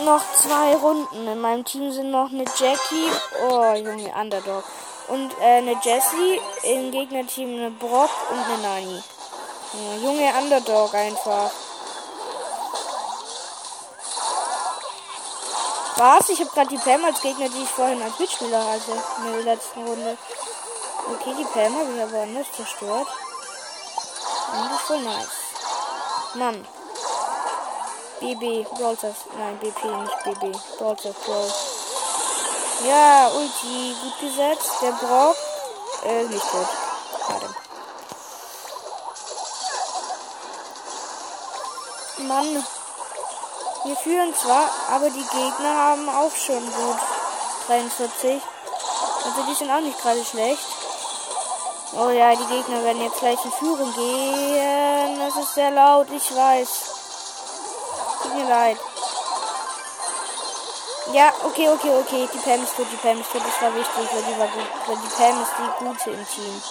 Noch 0.05 0.21
zwei 0.35 0.75
Runden. 0.75 1.27
In 1.27 1.41
meinem 1.41 1.65
Team 1.65 1.91
sind 1.91 2.11
noch 2.11 2.29
eine 2.29 2.45
Jackie. 2.57 3.11
Oh, 3.49 3.73
Junge, 3.73 4.13
Underdog. 4.15 4.63
Und 5.09 5.31
äh, 5.41 5.57
eine 5.57 5.75
Jessie. 5.81 6.39
Im 6.63 6.91
Gegnerteam 6.91 7.49
eine 7.49 7.71
Brock 7.71 8.11
und 8.29 8.39
eine 8.39 8.61
Nani. 8.61 9.03
Ja, 9.73 9.95
Junge, 10.03 10.33
Underdog 10.41 10.93
einfach. 10.93 11.51
Was? 15.97 16.29
Ich 16.29 16.39
habe 16.39 16.49
gerade 16.51 16.69
die 16.69 16.77
Pam 16.77 17.03
als 17.03 17.21
Gegner, 17.21 17.49
die 17.49 17.63
ich 17.63 17.69
vorhin 17.69 18.01
als 18.01 18.17
Mitspieler 18.17 18.65
hatte. 18.65 18.91
In 19.25 19.33
der 19.33 19.55
letzten 19.55 19.85
Runde. 19.85 20.17
Okay, 21.09 21.33
die 21.37 21.45
Pam 21.45 21.75
habe 21.75 21.93
ich 21.95 22.01
aber 22.01 22.21
anders 22.21 22.47
zerstört. 22.55 23.07
Und 24.53 24.69
das 24.69 24.79
ist 24.79 24.87
voll 24.87 25.01
nice. 25.01 25.41
Mann. 26.35 26.67
BB, 28.19 28.69
Brawlers. 28.69 29.25
Nein, 29.37 29.59
BP, 29.59 29.83
nicht 29.83 30.23
BB. 30.23 30.57
Brawlers 30.77 31.15
Pro. 31.23 31.51
Ja, 32.87 33.29
Ulti, 33.29 33.95
gut 34.01 34.19
gesetzt. 34.19 34.71
Der 34.81 34.91
Brock. 34.91 35.35
Äh, 36.03 36.23
nicht 36.23 36.51
gut. 36.51 36.67
Schade. 37.27 37.55
Mann. 42.19 42.63
Wir 43.83 43.95
führen 43.95 44.33
zwar, 44.35 44.69
aber 44.91 45.09
die 45.09 45.25
Gegner 45.25 45.75
haben 45.75 46.07
auch 46.07 46.35
schon 46.35 46.63
gut 46.63 46.97
43. 47.67 48.41
Also 49.25 49.43
die 49.49 49.55
sind 49.55 49.71
auch 49.71 49.81
nicht 49.81 49.99
gerade 49.99 50.23
schlecht. 50.23 50.80
Oh 51.93 52.09
ja, 52.09 52.33
die 52.33 52.45
Gegner 52.45 52.83
werden 52.83 53.01
jetzt 53.01 53.19
gleich 53.19 53.43
in 53.43 53.51
Führung 53.51 53.93
gehen. 53.93 55.19
Das 55.19 55.35
ist 55.35 55.53
sehr 55.55 55.71
laut, 55.71 56.07
ich 56.09 56.35
weiß. 56.35 56.69
Tut 58.23 58.33
mir 58.35 58.47
leid. 58.47 58.77
Ja, 61.13 61.33
okay, 61.43 61.67
okay, 61.67 61.91
okay. 61.99 62.29
Die 62.33 62.37
Pam 62.37 62.63
ist 62.63 62.77
gut, 62.77 62.87
die 62.89 62.95
Pam 62.95 63.19
ist 63.19 63.31
gut. 63.33 63.41
Das 63.45 63.61
war 63.61 63.75
wichtig, 63.75 64.09
weil 64.13 64.23
die 64.23 64.39
war 64.39 64.47
gut. 64.47 64.67
Weil 64.87 64.95
die 64.95 65.09
Pam 65.09 65.41
ist 65.41 65.51
die 65.57 65.83
gute 65.83 66.11
im 66.11 66.27
Team. 66.27 66.61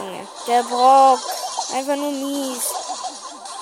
Nee. 0.00 0.26
Der 0.48 0.62
Brock. 0.64 1.20
Einfach 1.74 1.96
nur 1.96 2.10
mies. 2.10 2.72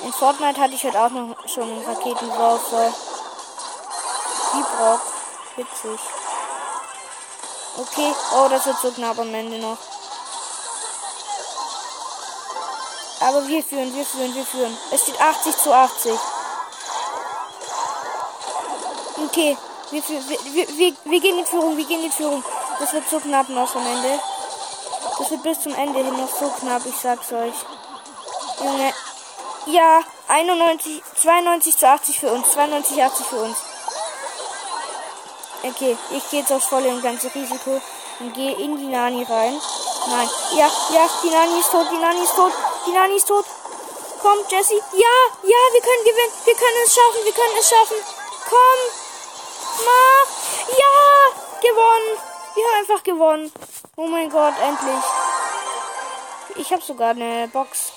In 0.00 0.12
Fortnite 0.14 0.58
hatte 0.58 0.74
ich 0.74 0.84
halt 0.84 0.96
auch 0.96 1.10
noch 1.10 1.36
schon 1.46 1.64
einen 1.64 1.84
Raketenwerfer. 1.84 2.94
Die 4.54 4.62
Brock. 4.62 5.00
Witzig. 5.56 6.00
Okay. 7.76 8.14
Oh, 8.34 8.48
das 8.48 8.64
wird 8.64 8.78
so 8.80 8.90
knapp 8.92 9.18
am 9.18 9.34
Ende 9.34 9.58
noch. 9.58 9.76
Aber 13.22 13.46
wir 13.46 13.62
führen, 13.62 13.94
wir 13.94 14.04
führen, 14.04 14.34
wir 14.34 14.44
führen. 14.44 14.76
Es 14.90 15.02
steht 15.02 15.20
80 15.20 15.56
zu 15.56 15.72
80. 15.72 16.12
Okay, 19.26 19.56
wir, 19.90 20.02
wir, 20.08 20.78
wir, 20.78 20.94
wir, 21.04 21.20
gehen 21.20 21.38
in 21.38 21.46
Führung, 21.46 21.76
wir 21.76 21.84
gehen 21.84 22.04
in 22.04 22.10
Führung. 22.10 22.42
Das 22.80 22.92
wird 22.92 23.08
so 23.08 23.20
knapp 23.20 23.48
noch 23.48 23.76
am 23.76 23.86
Ende. 23.86 24.18
Das 25.18 25.30
wird 25.30 25.42
bis 25.44 25.60
zum 25.60 25.74
Ende 25.74 26.00
hin 26.00 26.16
noch 26.16 26.34
so 26.36 26.48
knapp, 26.48 26.82
ich 26.84 26.96
sag's 26.96 27.32
euch. 27.32 27.54
Junge. 28.58 28.92
Ja, 29.66 30.00
91, 30.26 31.02
92 31.22 31.76
zu 31.76 31.88
80 31.88 32.18
für 32.18 32.32
uns. 32.32 32.50
92, 32.50 33.04
80 33.04 33.26
für 33.26 33.36
uns. 33.36 33.56
Okay, 35.62 35.96
ich 36.10 36.30
gehe 36.30 36.40
jetzt 36.40 36.52
aufs 36.52 36.66
volle 36.66 36.88
und 36.88 37.02
ganze 37.02 37.32
Risiko 37.32 37.80
und 38.18 38.34
gehe 38.34 38.56
in 38.56 38.76
die 38.78 38.88
Nani 38.88 39.22
rein. 39.22 39.60
Nein. 40.08 40.28
Ja, 40.56 40.66
ja, 40.92 41.08
die 41.22 41.30
Nani 41.30 41.60
ist 41.60 41.70
tot, 41.70 41.86
die 41.92 41.98
Nani 41.98 42.22
ist 42.24 42.34
tot, 42.34 42.52
die 42.86 42.92
Nani 42.92 43.16
ist 43.16 43.28
tot. 43.28 43.44
Komm, 44.20 44.38
Jesse. 44.48 44.74
Ja, 44.74 45.14
ja, 45.42 45.60
wir 45.72 45.80
können 45.80 46.04
gewinnen. 46.04 46.32
Wir 46.44 46.54
können 46.54 46.82
es 46.84 46.94
schaffen, 46.94 47.24
wir 47.24 47.32
können 47.32 47.56
es 47.58 47.68
schaffen. 47.68 47.96
Komm. 48.48 48.80
Mach. 49.84 50.26
Ja, 50.78 51.68
gewonnen. 51.68 52.18
Wir 52.54 52.64
haben 52.64 52.78
einfach 52.80 53.02
gewonnen. 53.02 53.52
Oh 53.96 54.06
mein 54.06 54.30
Gott, 54.30 54.54
endlich. 54.60 55.04
Ich 56.56 56.72
habe 56.72 56.82
sogar 56.82 57.10
eine 57.10 57.48
Box. 57.48 57.92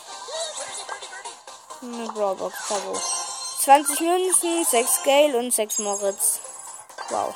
Eine 1.81 2.07
Brawlbox, 2.07 2.55
bravo. 2.67 2.99
20 3.59 3.99
Münzen, 3.99 4.65
6 4.65 5.03
Gale 5.03 5.37
und 5.37 5.53
6 5.53 5.79
Moritz. 5.79 6.39
Wow. 7.09 7.33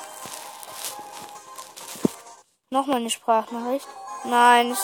Nochmal 2.70 2.96
eine 2.96 3.10
Sprachnachricht. 3.10 3.88
Nein, 4.24 4.76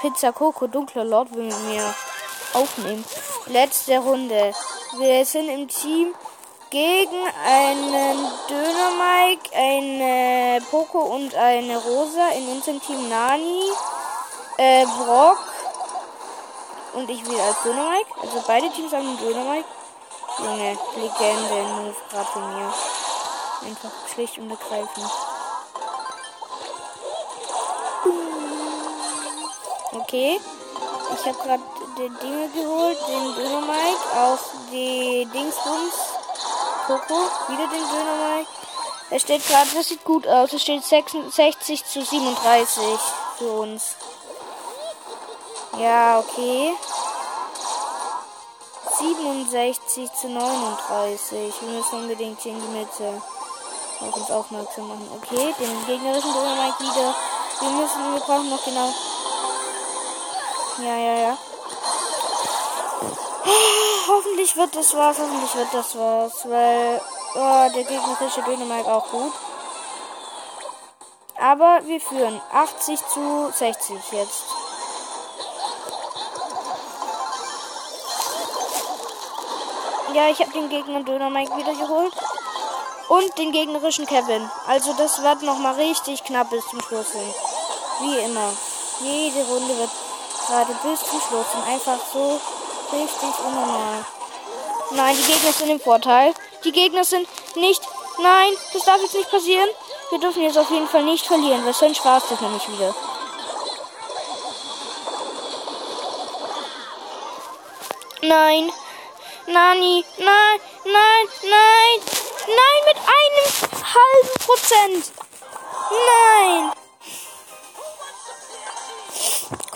Pizza 0.00 0.32
Coco, 0.32 0.68
dunkler 0.68 1.04
Lord 1.04 1.34
will 1.34 1.44
mit 1.44 1.58
mir 1.64 1.94
aufnehmen. 2.54 3.04
Letzte 3.46 3.98
Runde. 3.98 4.52
Wir 4.98 5.24
sind 5.24 5.48
im 5.48 5.66
Team 5.66 6.14
gegen 6.70 7.22
einen 7.44 8.30
Döner 8.48 8.90
Mike, 8.96 9.50
eine 9.56 10.60
Poco 10.70 11.00
und 11.00 11.34
eine 11.34 11.76
Rosa. 11.78 12.28
In 12.28 12.48
unserem 12.48 12.80
Team 12.80 13.08
Nani, 13.08 13.64
äh, 14.58 14.86
Brock 14.86 15.38
und 16.94 17.10
ich 17.10 17.24
wieder 17.28 17.42
als 17.42 17.62
Döner 17.62 17.90
Mike. 17.90 18.10
Also 18.22 18.44
beide 18.46 18.70
Teams 18.70 18.92
haben 18.92 19.08
einen 19.08 19.18
Döner 19.18 19.44
Mike. 19.50 19.68
Junge, 20.38 20.78
Legende, 20.94 21.62
Move 21.74 21.96
gerade 22.10 22.28
von 22.32 22.54
mir. 22.54 22.72
Einfach 23.66 23.90
schlicht 24.14 24.38
und 24.38 24.50
ergreifend. 24.50 25.10
Okay. 29.92 30.38
Ich 31.14 31.26
habe 31.26 31.38
gerade 31.38 31.62
die 31.96 32.10
Dinge 32.20 32.48
geholt, 32.50 32.98
den 33.08 33.34
Döner 33.34 33.62
Mike, 33.62 34.20
auf 34.20 34.50
die 34.70 35.26
Dingsbums. 35.32 35.94
Coco, 36.86 37.14
wieder 37.48 37.66
den 37.66 37.88
Döner 37.88 38.36
Mike. 38.36 38.50
Es 39.10 39.22
steht 39.22 39.46
gerade, 39.46 39.70
das 39.74 39.88
sieht 39.88 40.04
gut 40.04 40.26
aus. 40.28 40.52
Es 40.52 40.62
steht 40.62 40.84
66 40.84 41.84
zu 41.86 42.04
37 42.04 42.84
für 43.38 43.50
uns. 43.52 43.96
Ja, 45.78 46.18
okay. 46.18 46.74
67 48.98 50.12
zu 50.12 50.28
39. 50.28 51.54
Wir 51.62 51.68
müssen 51.68 52.00
unbedingt 52.00 52.40
hier 52.40 52.52
in 52.52 52.60
die 52.60 52.78
Mitte 52.78 53.22
auf 54.00 54.16
uns 54.16 54.30
aufmerksam 54.30 54.88
machen. 54.88 55.08
Okay, 55.16 55.54
den 55.58 55.86
gegnerischen 55.86 56.32
Döner 56.32 56.56
Mike 56.56 56.80
wieder. 56.80 57.14
Wir 57.60 57.70
müssen, 57.70 58.12
wir 58.12 58.20
brauchen 58.20 58.50
noch 58.50 58.64
genau 58.64 58.92
ja, 60.78 60.96
ja, 60.96 61.18
ja. 61.18 61.38
Hoffentlich 64.08 64.56
wird 64.56 64.74
das 64.74 64.94
was, 64.94 65.18
hoffentlich 65.18 65.54
wird 65.54 65.74
das 65.74 65.96
was, 65.96 66.48
weil 66.48 67.00
oh, 67.34 67.74
der 67.74 67.84
gegnerische 67.84 68.42
Dänemark 68.42 68.86
auch 68.86 69.10
gut. 69.10 69.32
Aber 71.40 71.80
wir 71.84 72.00
führen 72.00 72.40
80 72.52 72.98
zu 73.06 73.52
60 73.54 73.96
jetzt. 74.12 74.44
Ja, 80.14 80.28
ich 80.28 80.40
habe 80.40 80.50
den 80.50 80.68
Gegner 80.68 81.02
Döner 81.04 81.30
Mike 81.30 81.56
wieder 81.56 81.74
geholt. 81.74 82.12
Und 83.08 83.38
den 83.38 83.52
gegnerischen 83.52 84.06
Kevin. 84.06 84.50
Also 84.66 84.92
das 84.94 85.22
wird 85.22 85.42
nochmal 85.42 85.74
richtig 85.74 86.24
knapp 86.24 86.50
bis 86.50 86.66
zum 86.66 86.80
Schluss 86.80 87.12
hin. 87.12 87.34
Wie 88.00 88.18
immer. 88.18 88.52
Jede 89.00 89.46
Runde 89.46 89.78
wird 89.78 89.90
gerade 90.48 90.72
bis 90.82 91.00
zum 91.00 91.20
Schluss 91.20 91.46
und 91.54 91.66
einfach 91.66 91.98
so 92.12 92.40
richtig 92.92 93.38
unnormal. 93.46 94.04
Nein, 94.92 95.16
die 95.16 95.32
Gegner 95.32 95.52
sind 95.52 95.70
im 95.70 95.80
Vorteil. 95.80 96.32
Die 96.64 96.72
Gegner 96.72 97.04
sind 97.04 97.28
nicht. 97.56 97.82
Nein, 98.18 98.52
das 98.72 98.84
darf 98.84 99.00
jetzt 99.02 99.14
nicht 99.14 99.30
passieren. 99.30 99.68
Wir 100.10 100.18
dürfen 100.18 100.42
jetzt 100.42 100.56
auf 100.56 100.70
jeden 100.70 100.88
Fall 100.88 101.02
nicht 101.02 101.26
verlieren, 101.26 101.64
weil 101.66 101.74
sonst 101.74 102.04
war 102.04 102.20
das 102.20 102.40
nämlich 102.40 102.66
wieder. 102.68 102.94
Nein. 108.22 108.72
Nani, 109.46 110.04
nein, 110.18 110.60
nein, 110.84 111.28
nein. 111.42 112.00
Nein, 112.46 112.80
mit 112.86 112.96
einem 112.96 113.84
halben 113.94 114.46
Prozent. 114.46 115.12
Nein. 115.90 116.77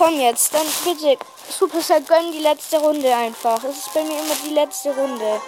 Komm 0.02 0.18
jetzt, 0.18 0.52
dann 0.52 0.66
bitte. 0.84 1.16
Supercell 1.48 2.02
gönn 2.02 2.32
die 2.32 2.40
letzte 2.40 2.78
Runde 2.78 3.14
einfach. 3.14 3.62
Es 3.62 3.86
ist 3.86 3.94
bei 3.94 4.02
mir 4.02 4.18
immer 4.18 4.34
die 4.44 4.52
letzte 4.52 4.92
Runde. 4.92 5.40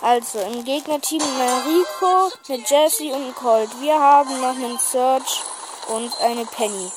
Also, 0.00 0.38
im 0.38 0.64
Gegnerteam 0.64 1.20
ein 1.20 1.62
Rico, 1.68 2.32
eine 2.48 2.64
Jessie 2.66 3.12
und 3.12 3.26
ein 3.26 3.34
Colt. 3.34 3.68
Wir 3.78 4.00
haben 4.00 4.40
noch 4.40 4.54
einen 4.54 4.78
Search 4.78 5.42
und 5.88 6.18
eine 6.22 6.46
Penny. 6.46 6.90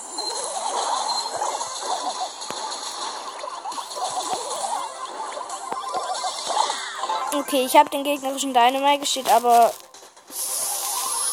Okay, 7.36 7.66
ich 7.66 7.76
habe 7.76 7.90
den 7.90 8.06
gegnerischen 8.06 8.54
Dynamite 8.54 9.00
geschickt, 9.00 9.30
aber 9.30 9.74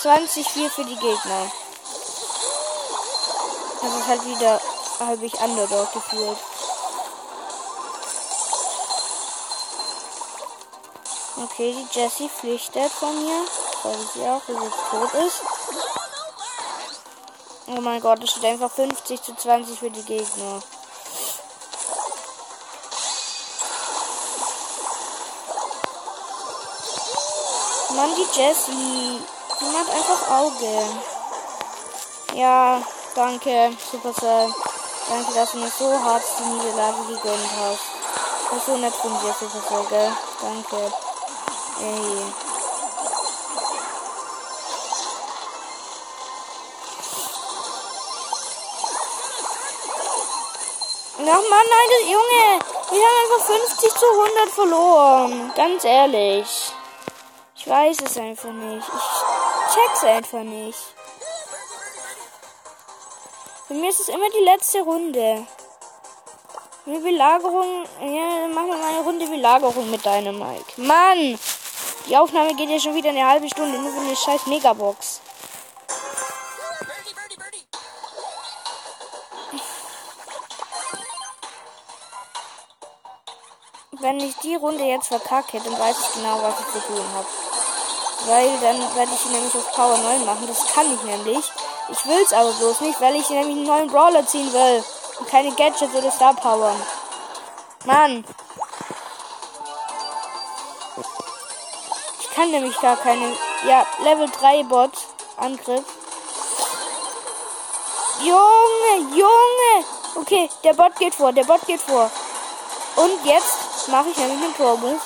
20-4 0.03 0.69
für 0.69 0.85
die 0.85 0.97
Gegner. 0.97 1.53
Das 3.83 3.95
ist 3.95 4.09
halt 4.09 4.25
wieder 4.27 4.61
habe 5.01 5.25
ich 5.25 5.35
Underdog 5.41 5.93
gefühlt. 5.93 6.39
Okay, 11.43 11.75
die 11.75 11.99
Jessie 11.99 12.29
flüchtet 12.29 12.93
von 12.93 13.15
mir, 13.25 13.43
weil 13.83 13.97
sie 14.15 14.23
auch 14.29 14.43
jetzt 14.47 14.91
tot 14.91 15.15
ist. 15.27 15.41
Oh 17.67 17.81
mein 17.81 18.01
Gott, 18.01 18.23
es 18.23 18.31
steht 18.31 18.45
einfach 18.45 18.71
50 18.71 19.23
zu 19.23 19.35
20 19.35 19.79
für 19.79 19.91
die 19.91 20.03
Gegner. 20.03 20.61
Mann, 28.01 28.15
die 28.17 28.39
Jessie. 28.39 29.21
Die 29.61 29.65
macht 29.67 29.91
einfach 29.91 30.31
Auge. 30.31 30.87
Ja, 32.35 32.83
danke, 33.15 33.77
Supercell. 33.91 34.53
Danke, 35.11 35.35
dass 35.35 35.51
du 35.51 35.59
mir 35.59 35.73
so 35.77 35.91
hart 36.05 36.23
die 36.39 36.45
Niederlage 36.45 37.03
gegönnt 37.09 37.51
hast. 37.59 37.81
Das 38.49 38.59
ist 38.59 38.67
so 38.67 38.77
nett 38.77 38.95
von 38.95 39.11
dir, 39.21 39.35
Supercell, 39.41 39.87
gell? 39.91 40.13
Danke. 40.41 40.93
Ey. 41.83 42.51
Ach 51.33 51.49
Mann, 51.49 51.67
nein, 51.71 52.11
Junge. 52.11 52.61
Wir 52.91 53.07
haben 53.07 53.33
einfach 53.33 53.47
50 53.47 53.95
zu 53.95 54.07
100 54.07 54.49
verloren. 54.51 55.53
Ganz 55.57 55.85
ehrlich. 55.85 56.73
Ich 57.57 57.69
weiß 57.69 57.97
es 58.05 58.17
einfach 58.17 58.51
nicht. 58.51 58.87
Ich 58.87 59.75
check's 59.75 60.05
einfach 60.05 60.43
nicht. 60.43 60.79
Für 63.71 63.77
mich 63.77 63.91
ist 63.91 64.01
es 64.01 64.09
immer 64.09 64.29
die 64.31 64.43
letzte 64.43 64.81
Runde. 64.81 65.47
Eine 66.87 66.99
Belagerung. 66.99 67.85
Ja, 68.01 68.49
machen 68.49 68.67
wir 68.67 68.77
mal 68.77 68.89
eine 68.89 68.99
Runde 69.03 69.29
Belagerung 69.29 69.89
mit 69.89 70.05
deinem 70.05 70.41
Mike. 70.41 70.73
Mann! 70.77 71.39
Die 72.09 72.17
Aufnahme 72.17 72.53
geht 72.57 72.69
ja 72.69 72.81
schon 72.81 72.97
wieder 72.97 73.11
eine 73.11 73.25
halbe 73.25 73.49
Stunde, 73.49 73.79
nur 73.79 73.93
für 73.93 74.01
eine 74.01 74.17
scheiß 74.17 74.49
Megabox. 74.49 75.21
Wenn 84.01 84.19
ich 84.19 84.35
die 84.39 84.57
Runde 84.57 84.83
jetzt 84.83 85.07
verkacke, 85.07 85.61
dann 85.61 85.79
weiß 85.79 85.97
ich 85.97 86.15
genau, 86.15 86.43
was 86.43 86.59
ich 86.59 86.67
zu 86.73 86.89
tun 86.89 87.05
habe. 87.15 87.27
Weil 88.27 88.51
dann 88.63 88.97
werde 88.97 89.13
ich 89.15 89.31
nämlich 89.31 89.55
auf 89.55 89.71
Power 89.71 89.97
9 89.97 90.27
machen. 90.27 90.49
Das 90.49 90.67
kann 90.75 90.93
ich 90.93 91.03
nämlich. 91.05 91.45
Ich 91.91 92.07
will's 92.07 92.33
aber 92.33 92.53
bloß 92.53 92.81
nicht, 92.83 93.01
weil 93.01 93.17
ich 93.17 93.29
nämlich 93.31 93.57
einen 93.57 93.67
neuen 93.67 93.91
Brawler 93.91 94.27
ziehen 94.27 94.53
will. 94.53 94.85
Und 95.19 95.29
keine 95.29 95.51
Gadgets 95.53 95.95
oder 95.95 96.11
Star 96.11 96.35
Power. 96.35 96.75
Mann. 97.85 98.25
Ich 102.21 102.31
kann 102.31 102.51
nämlich 102.51 102.81
gar 102.81 102.97
keine. 102.97 103.37
Ja, 103.67 103.85
Level 104.03 104.29
3 104.31 104.63
Bot. 104.65 104.93
Angriff. 105.37 105.85
Junge, 108.21 109.17
Junge. 109.17 109.85
Okay, 110.15 110.51
der 110.63 110.75
Bot 110.75 110.95
geht 110.97 111.15
vor, 111.15 111.33
der 111.33 111.45
Bot 111.45 111.67
geht 111.67 111.81
vor. 111.81 112.11
Und 112.97 113.25
jetzt 113.25 113.89
mache 113.89 114.11
ich 114.11 114.17
nämlich 114.19 114.43
einen 114.43 114.53
Pro-Move. 114.53 115.01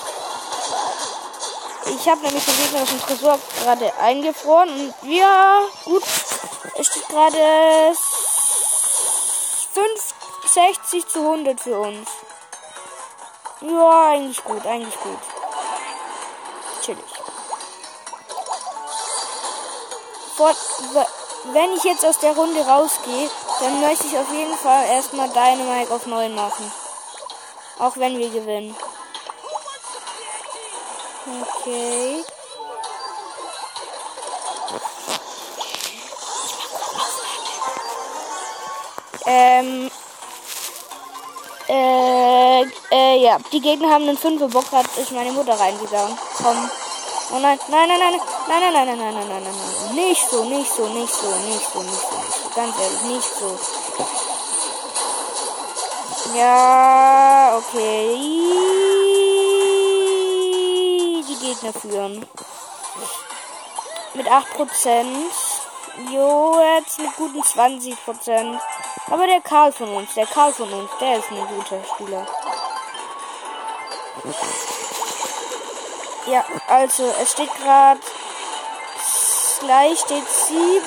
Ich 1.87 2.09
habe 2.09 2.21
nämlich 2.21 2.43
den 2.43 2.85
dem 2.85 3.01
Tresor 3.01 3.39
gerade 3.61 3.93
eingefroren 3.99 4.69
und 4.69 4.93
wir, 5.03 5.69
gut, 5.85 6.03
es 6.77 6.87
steht 6.87 7.07
gerade 7.07 7.95
65 9.73 11.07
zu 11.07 11.19
100 11.19 11.59
für 11.59 11.79
uns. 11.79 12.09
Ja, 13.61 14.09
eigentlich 14.09 14.43
gut, 14.43 14.65
eigentlich 14.65 14.99
gut. 14.99 15.19
Chillig. 16.83 17.03
Wenn 21.53 21.73
ich 21.73 21.83
jetzt 21.83 22.05
aus 22.05 22.19
der 22.19 22.35
Runde 22.35 22.65
rausgehe, 22.65 23.29
dann 23.59 23.81
möchte 23.81 24.07
ich 24.07 24.17
auf 24.17 24.31
jeden 24.31 24.57
Fall 24.57 24.85
erstmal 24.87 25.29
Dynamite 25.29 25.93
auf 25.93 26.05
9 26.05 26.33
machen. 26.33 26.71
Auch 27.79 27.95
wenn 27.97 28.17
wir 28.17 28.29
gewinnen. 28.29 28.75
Okay. 31.41 32.23
Ähm. 39.25 39.91
Äh, 41.67 42.61
äh, 42.91 43.23
ja. 43.23 43.37
Die 43.51 43.59
Gegner 43.59 43.89
haben 43.89 44.07
einen 44.07 44.17
5 44.17 44.51
Bock, 44.51 44.71
hat 44.71 44.85
ist 44.97 45.11
meine 45.11 45.31
Mutter 45.31 45.59
reingegangen. 45.59 46.17
Komm. 46.37 46.69
Oh 47.31 47.39
nein, 47.39 47.57
nein, 47.69 47.87
nein, 47.87 47.99
nein, 47.99 48.19
nein, 48.47 48.61
nein, 48.61 48.73
nein, 48.73 48.85
nein, 48.85 48.97
nein, 48.99 49.13
nein, 49.15 49.27
nein, 49.27 49.43
nein, 49.43 49.95
nicht 49.95 50.29
so, 50.29 50.43
nicht 50.43 50.71
so, 50.71 50.85
nicht 50.89 51.11
so, 51.11 51.27
nicht 51.47 51.73
so, 51.73 51.81
nicht 51.81 52.01
so. 52.01 52.49
Ganz 52.55 52.75
ehrlich, 52.79 53.01
nicht 53.01 53.35
so. 53.39 53.57
Ja, 56.35 57.57
okay. 57.57 58.15
Die 61.27 61.35
Gegner 61.35 61.73
führen. 61.73 62.25
Mit 64.13 64.27
8%. 64.27 65.05
Jo, 66.11 66.59
jetzt 66.77 66.99
mit 66.99 67.15
guten 67.15 67.41
20%. 67.41 68.59
Aber 69.07 69.27
der 69.27 69.41
Karl 69.41 69.71
von 69.71 69.89
uns, 69.95 70.13
der 70.15 70.25
Karl 70.25 70.51
von 70.51 70.71
uns, 70.71 70.89
der 70.99 71.19
ist 71.19 71.31
ein 71.31 71.47
guter 71.47 71.83
Spieler. 71.83 72.25
Ja, 76.27 76.43
also 76.67 77.13
es 77.21 77.31
steht 77.33 77.53
gerade 77.55 77.99
gleich 79.59 79.99
steht 79.99 80.27
7. 80.27 80.81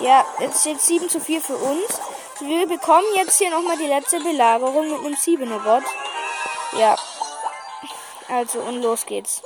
Ja, 0.00 0.24
es 0.40 0.60
steht 0.60 0.80
7 0.80 1.08
zu 1.08 1.20
4 1.20 1.40
für 1.40 1.56
uns. 1.56 2.00
Wir 2.40 2.66
bekommen 2.66 3.06
jetzt 3.16 3.38
hier 3.38 3.50
nochmal 3.50 3.76
die 3.76 3.86
letzte 3.86 4.20
Belagerung 4.20 4.90
mit 4.90 5.00
einem 5.00 5.14
7er 5.14 5.58
Bot. 5.58 5.84
Ja. 6.78 6.96
Also, 8.28 8.60
und 8.60 8.82
los 8.82 9.06
geht's. 9.06 9.42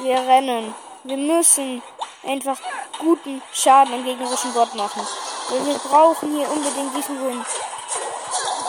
Wir 0.00 0.16
rennen. 0.16 0.74
Wir 1.04 1.16
müssen 1.16 1.82
einfach 2.24 2.58
guten 2.98 3.40
Schaden 3.52 3.94
am 3.94 4.04
gegnerischen 4.04 4.52
Bot 4.52 4.74
machen. 4.74 5.06
Wir 5.50 5.78
brauchen 5.78 6.36
hier 6.36 6.50
unbedingt 6.50 6.94
diesen 6.94 7.24
Win. 7.24 7.44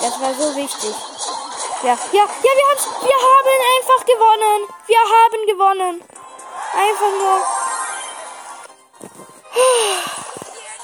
Das 0.02 0.22
war 0.22 0.34
so 0.34 0.56
wichtig. 0.56 0.96
Ja, 1.84 1.89
ja, 1.89 1.98
ja, 2.12 2.24
wir 2.42 2.68
haben's. 2.70 2.88
Wir 3.02 3.20
haben 3.28 3.56
einfach 3.76 4.06
gewonnen. 4.06 4.68
Wir 4.88 5.00
haben 5.00 5.48
gewonnen. 5.48 6.04
Einfach 6.74 7.12
nur. 7.22 7.42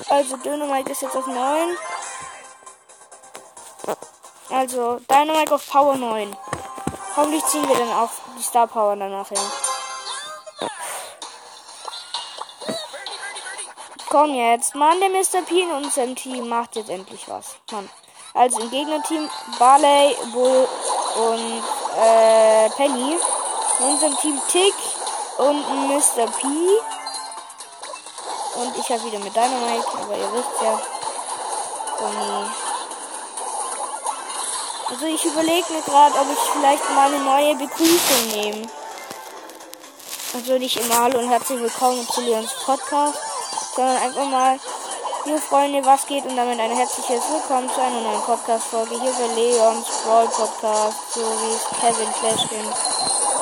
Also 0.10 0.38
Dynamite 0.38 0.92
ist 0.92 1.02
jetzt 1.02 1.16
auf 1.16 1.28
9. 1.28 1.78
Also 4.50 5.00
Dynamite 5.10 5.56
auf 5.56 5.70
Power 5.70 5.96
9. 5.96 6.36
Hoffentlich 7.16 7.46
ziehen 7.46 7.68
wir 7.68 7.76
dann 7.78 7.94
auch 7.94 8.12
die 8.38 8.44
Star 8.44 8.68
Power 8.68 8.96
danach 8.98 9.30
hin. 9.30 9.38
Komm 14.16 14.34
jetzt. 14.34 14.76
Mann, 14.76 14.98
der 15.02 15.10
Mr. 15.10 15.46
P 15.46 15.60
in 15.60 15.72
unserem 15.72 16.16
Team 16.16 16.48
macht 16.48 16.78
jetzt 16.78 16.90
endlich 16.90 17.28
was. 17.28 17.58
Mann. 17.70 17.90
Also 18.34 18.62
im 18.62 18.72
Gegnerteam 18.72 19.30
Barley, 19.60 20.16
Bull 20.32 20.66
und 21.18 21.64
äh, 22.02 22.70
Penny. 22.78 23.18
In 23.80 23.86
unserem 23.86 24.18
Team 24.20 24.40
Tick 24.48 24.74
und 25.38 25.90
Mr. 25.90 26.28
P. 26.28 26.48
Und 28.56 28.78
ich 28.78 28.90
habe 28.90 29.04
wieder 29.04 29.20
mit 29.20 29.36
Dynamite, 29.36 29.98
aber 30.02 30.16
ihr 30.16 30.32
wisst 30.32 30.62
ja. 30.64 30.80
Bonnie. 32.00 32.50
Also 34.92 35.06
ich 35.08 35.26
überlege 35.26 35.74
mir 35.74 35.82
gerade, 35.82 36.16
ob 36.16 36.28
ich 36.32 36.40
vielleicht 36.54 36.90
mal 36.92 37.14
eine 37.14 37.22
neue 37.22 37.56
Begrüßung 37.56 38.28
nehme. 38.32 38.70
Also 40.34 40.58
nicht 40.58 40.78
immer 40.78 41.00
Hallo 41.00 41.20
und 41.20 41.30
herzlich 41.30 41.60
willkommen 41.60 42.08
zu 42.08 42.22
Leons 42.22 42.54
Podcast, 42.66 43.25
sondern 43.76 43.98
einfach 43.98 44.26
mal, 44.30 44.58
liebe 45.26 45.40
Freunde, 45.40 45.86
was 45.86 46.08
geht 46.08 46.26
und 46.26 46.38
damit 46.38 46.58
ein 46.60 46.72
herzliches 46.72 47.24
Willkommen 47.30 47.70
zu 47.70 47.82
einer 47.82 48.00
neuen 48.00 48.22
Podcast-Folge 48.22 49.02
hier 49.02 49.12
bei 49.12 49.34
Leons 49.36 49.88
Brawl 50.06 50.28
Podcast, 50.28 51.14
so 51.14 51.20
wie 51.20 51.82
Kevin 51.82 52.14
Clashkin 52.14 52.74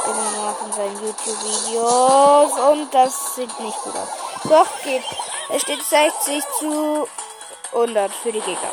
immer 0.06 0.44
macht 0.44 0.66
in 0.66 0.74
seinen 0.74 1.04
YouTube-Videos 1.04 2.52
und 2.72 2.92
das 2.92 3.36
sieht 3.36 3.60
nicht 3.60 3.78
gut 3.84 3.94
aus. 3.96 4.08
Doch, 4.50 4.84
geht. 4.84 5.04
Es 5.50 5.62
steht 5.62 5.84
60 5.84 6.44
zu 6.60 7.08
100 7.74 8.12
für 8.12 8.32
die 8.32 8.42
Gegner. 8.42 8.72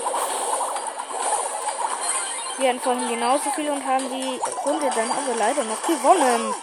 Wir 2.56 2.70
hatten 2.70 2.80
vorhin 2.80 3.08
genauso 3.08 3.50
viel 3.50 3.70
und 3.70 3.86
haben 3.86 4.08
die 4.10 4.40
Runde 4.64 4.90
dann 4.94 5.10
aber 5.10 5.36
leider 5.38 5.64
noch 5.64 5.82
gewonnen. 5.82 6.54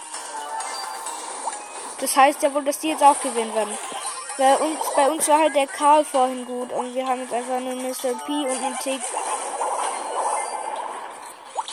Das 2.00 2.16
heißt 2.16 2.42
ja 2.42 2.52
wohl, 2.52 2.64
dass 2.64 2.80
die 2.80 2.88
jetzt 2.88 3.02
auch 3.02 3.20
gewinnen 3.20 3.54
werden. 3.54 3.78
Bei 4.38 4.56
uns, 4.56 4.78
bei 4.94 5.10
uns 5.10 5.26
war 5.26 5.40
halt 5.40 5.56
der 5.56 5.66
Karl 5.66 6.04
vorhin 6.04 6.46
gut 6.46 6.72
und 6.72 6.94
wir 6.94 7.04
haben 7.04 7.22
jetzt 7.22 7.34
einfach 7.34 7.56
einen 7.56 7.82
Mr. 7.82 8.14
P 8.24 8.32
und 8.32 8.62
einen 8.62 8.78
Tick. 8.78 9.00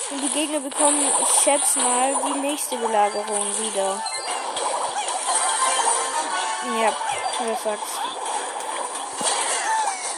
Und 0.10 0.22
die 0.22 0.30
Gegner 0.30 0.60
bekommen, 0.60 1.00
ich 1.22 1.44
schätze 1.44 1.78
mal, 1.78 2.16
die 2.26 2.40
nächste 2.40 2.76
Belagerung 2.78 3.46
wieder. 3.60 4.04
Ja, 6.82 6.92
was 7.48 7.64
sagst 7.64 8.00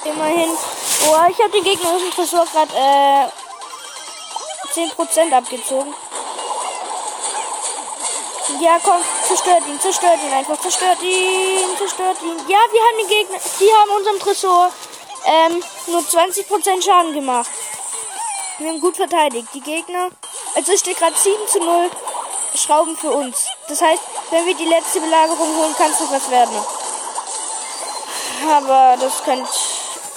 Immerhin. 0.06 0.50
Oh, 1.10 1.30
ich 1.30 1.40
habe 1.40 1.52
den 1.52 1.64
Gegner 1.66 2.00
dem 2.00 2.12
Tresor 2.12 2.46
gerade 2.46 2.74
äh, 2.74 3.28
10% 4.74 5.34
abgezogen. 5.34 5.94
Ja, 8.60 8.80
komm, 8.82 9.02
zerstört 9.28 9.67
ihn, 9.67 9.80
zerstört 9.80 10.20
ihn 10.26 10.34
einfach, 10.34 10.60
zerstört 10.60 11.02
ihn, 11.04 11.78
zerstört 11.78 12.17
ihn. 12.24 12.38
Ja, 12.48 12.58
wir 12.72 12.82
haben 12.82 12.98
den 13.00 13.08
Gegner, 13.08 13.38
die 13.60 13.72
haben 13.72 13.91
unserem 13.91 14.20
Tresor 14.20 14.72
ähm, 15.26 15.63
nur 15.88 16.02
20% 16.02 16.84
Schaden 16.84 17.13
gemacht. 17.13 17.50
Wir 18.58 18.70
haben 18.70 18.82
gut 18.82 18.96
verteidigt. 18.96 19.48
Die 19.54 19.62
Gegner, 19.62 20.10
also 20.56 20.74
es 20.74 20.80
steht 20.80 20.98
gerade 20.98 21.15
7 21.15 21.36
zu 21.48 21.60
0 21.60 21.91
Schrauben 22.56 22.98
für 22.98 23.12
uns. 23.12 23.46
Das 23.67 23.82
heißt, 23.82 24.02
wenn 24.32 24.46
wir 24.48 24.56
die 24.56 24.65
letzte 24.65 25.02
Belagerung 25.02 25.56
holen, 25.58 25.76
kann 25.78 25.91
es 25.91 26.00
noch 26.00 26.12
was 26.12 26.32
werden. 26.32 26.58
Aber 28.50 28.98
das 29.00 29.24
könnte, 29.24 29.50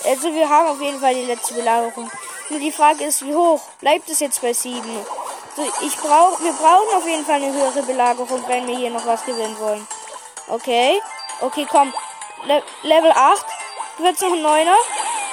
also 0.04 0.32
wir 0.32 0.48
haben 0.48 0.68
auf 0.68 0.80
jeden 0.80 1.00
Fall 1.00 1.14
die 1.14 1.26
letzte 1.26 1.54
Belagerung. 1.54 2.10
Nur 2.48 2.60
die 2.60 2.72
Frage 2.72 3.04
ist, 3.04 3.24
wie 3.26 3.34
hoch? 3.34 3.60
Bleibt 3.80 4.08
es 4.08 4.20
jetzt 4.20 4.40
bei 4.40 4.52
7? 4.52 4.80
Also 5.60 5.72
ich 5.82 5.96
brauch, 5.96 6.40
wir 6.40 6.52
brauchen 6.54 6.96
auf 6.96 7.06
jeden 7.06 7.24
Fall 7.26 7.34
eine 7.34 7.52
höhere 7.52 7.82
Belagerung, 7.82 8.42
wenn 8.46 8.66
wir 8.66 8.76
hier 8.76 8.88
noch 8.88 9.04
was 9.04 9.24
gewinnen 9.26 9.58
wollen. 9.58 9.86
Okay. 10.48 11.02
Okay, 11.42 11.66
komm. 11.70 11.92
Le 12.46 12.62
Level 12.82 13.12
8. 13.12 13.44
Wird's 13.98 14.22
noch 14.22 14.32
ein 14.32 14.42
9er? 14.42 14.74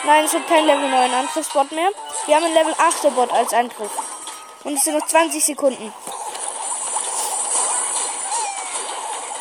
Nein, 0.04 0.26
es 0.26 0.34
wird 0.34 0.46
kein 0.50 0.66
Level 0.66 0.90
9 0.90 1.14
Angriffsbot 1.14 1.72
mehr. 1.72 1.90
Wir 2.26 2.36
haben 2.36 2.44
ein 2.44 2.54
Level 2.54 2.74
8er 2.74 3.12
Bot 3.12 3.32
als 3.32 3.54
Angriff. 3.54 3.92
Und 4.66 4.74
es 4.74 4.84
sind 4.84 4.98
noch 4.98 5.08
20 5.08 5.46
Sekunden. 5.46 5.94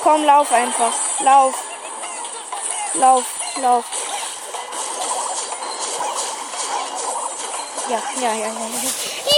Komm, 0.04 0.24
lauf 0.24 0.52
einfach. 0.52 0.92
Lauf. 1.20 1.54
Lauf, 2.94 3.24
lauf. 3.60 3.84
Ja, 7.88 8.02
ja, 8.20 8.34
ja. 8.34 8.46
Ja, 8.46 8.46
ja, 8.46 9.35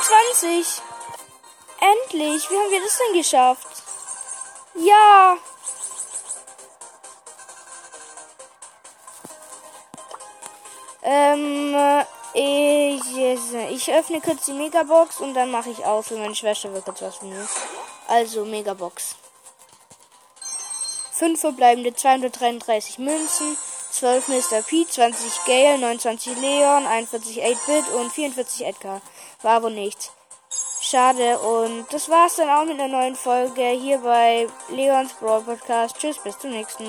22. 0.00 0.82
Endlich. 1.80 2.50
Wie 2.50 2.56
haben 2.56 2.70
wir 2.70 2.80
das 2.82 2.98
denn 2.98 3.18
geschafft? 3.18 3.82
Ja. 4.74 5.36
Ähm, 11.02 11.74
äh, 11.74 12.94
ich, 12.94 13.54
ich 13.70 13.92
öffne 13.92 14.20
kurz 14.20 14.46
die 14.46 14.52
Megabox 14.52 15.20
und 15.20 15.34
dann 15.34 15.50
mache 15.50 15.70
ich 15.70 15.84
aus, 15.84 16.10
weil 16.10 16.18
meine 16.18 16.34
Schwester 16.34 16.72
will 16.72 16.82
kurz 16.82 17.02
was 17.02 17.20
mir. 17.22 17.46
Also, 18.08 18.44
Megabox. 18.44 19.16
5 21.12 21.40
verbleibende 21.40 21.94
233 21.94 22.98
Münzen, 22.98 23.56
12 23.92 24.28
Mr. 24.28 24.62
P, 24.62 24.86
20 24.86 25.44
Gale, 25.44 25.78
29 25.78 26.38
Leon, 26.38 26.86
41 26.86 27.44
8-Bit 27.44 27.88
und 27.94 28.10
44 28.10 28.66
Edgar. 28.66 29.02
War 29.42 29.62
wohl 29.62 29.70
nichts. 29.70 30.12
Schade. 30.80 31.38
Und 31.38 31.92
das 31.92 32.08
war's 32.08 32.36
dann 32.36 32.48
auch 32.48 32.64
mit 32.64 32.80
einer 32.80 32.88
neuen 32.88 33.14
Folge 33.14 33.68
hier 33.68 33.98
bei 33.98 34.48
Leons 34.70 35.12
Brawl 35.14 35.42
Podcast. 35.42 35.98
Tschüss, 35.98 36.18
bis 36.18 36.38
zum 36.38 36.50
nächsten 36.50 36.78
Mal. 36.78 36.80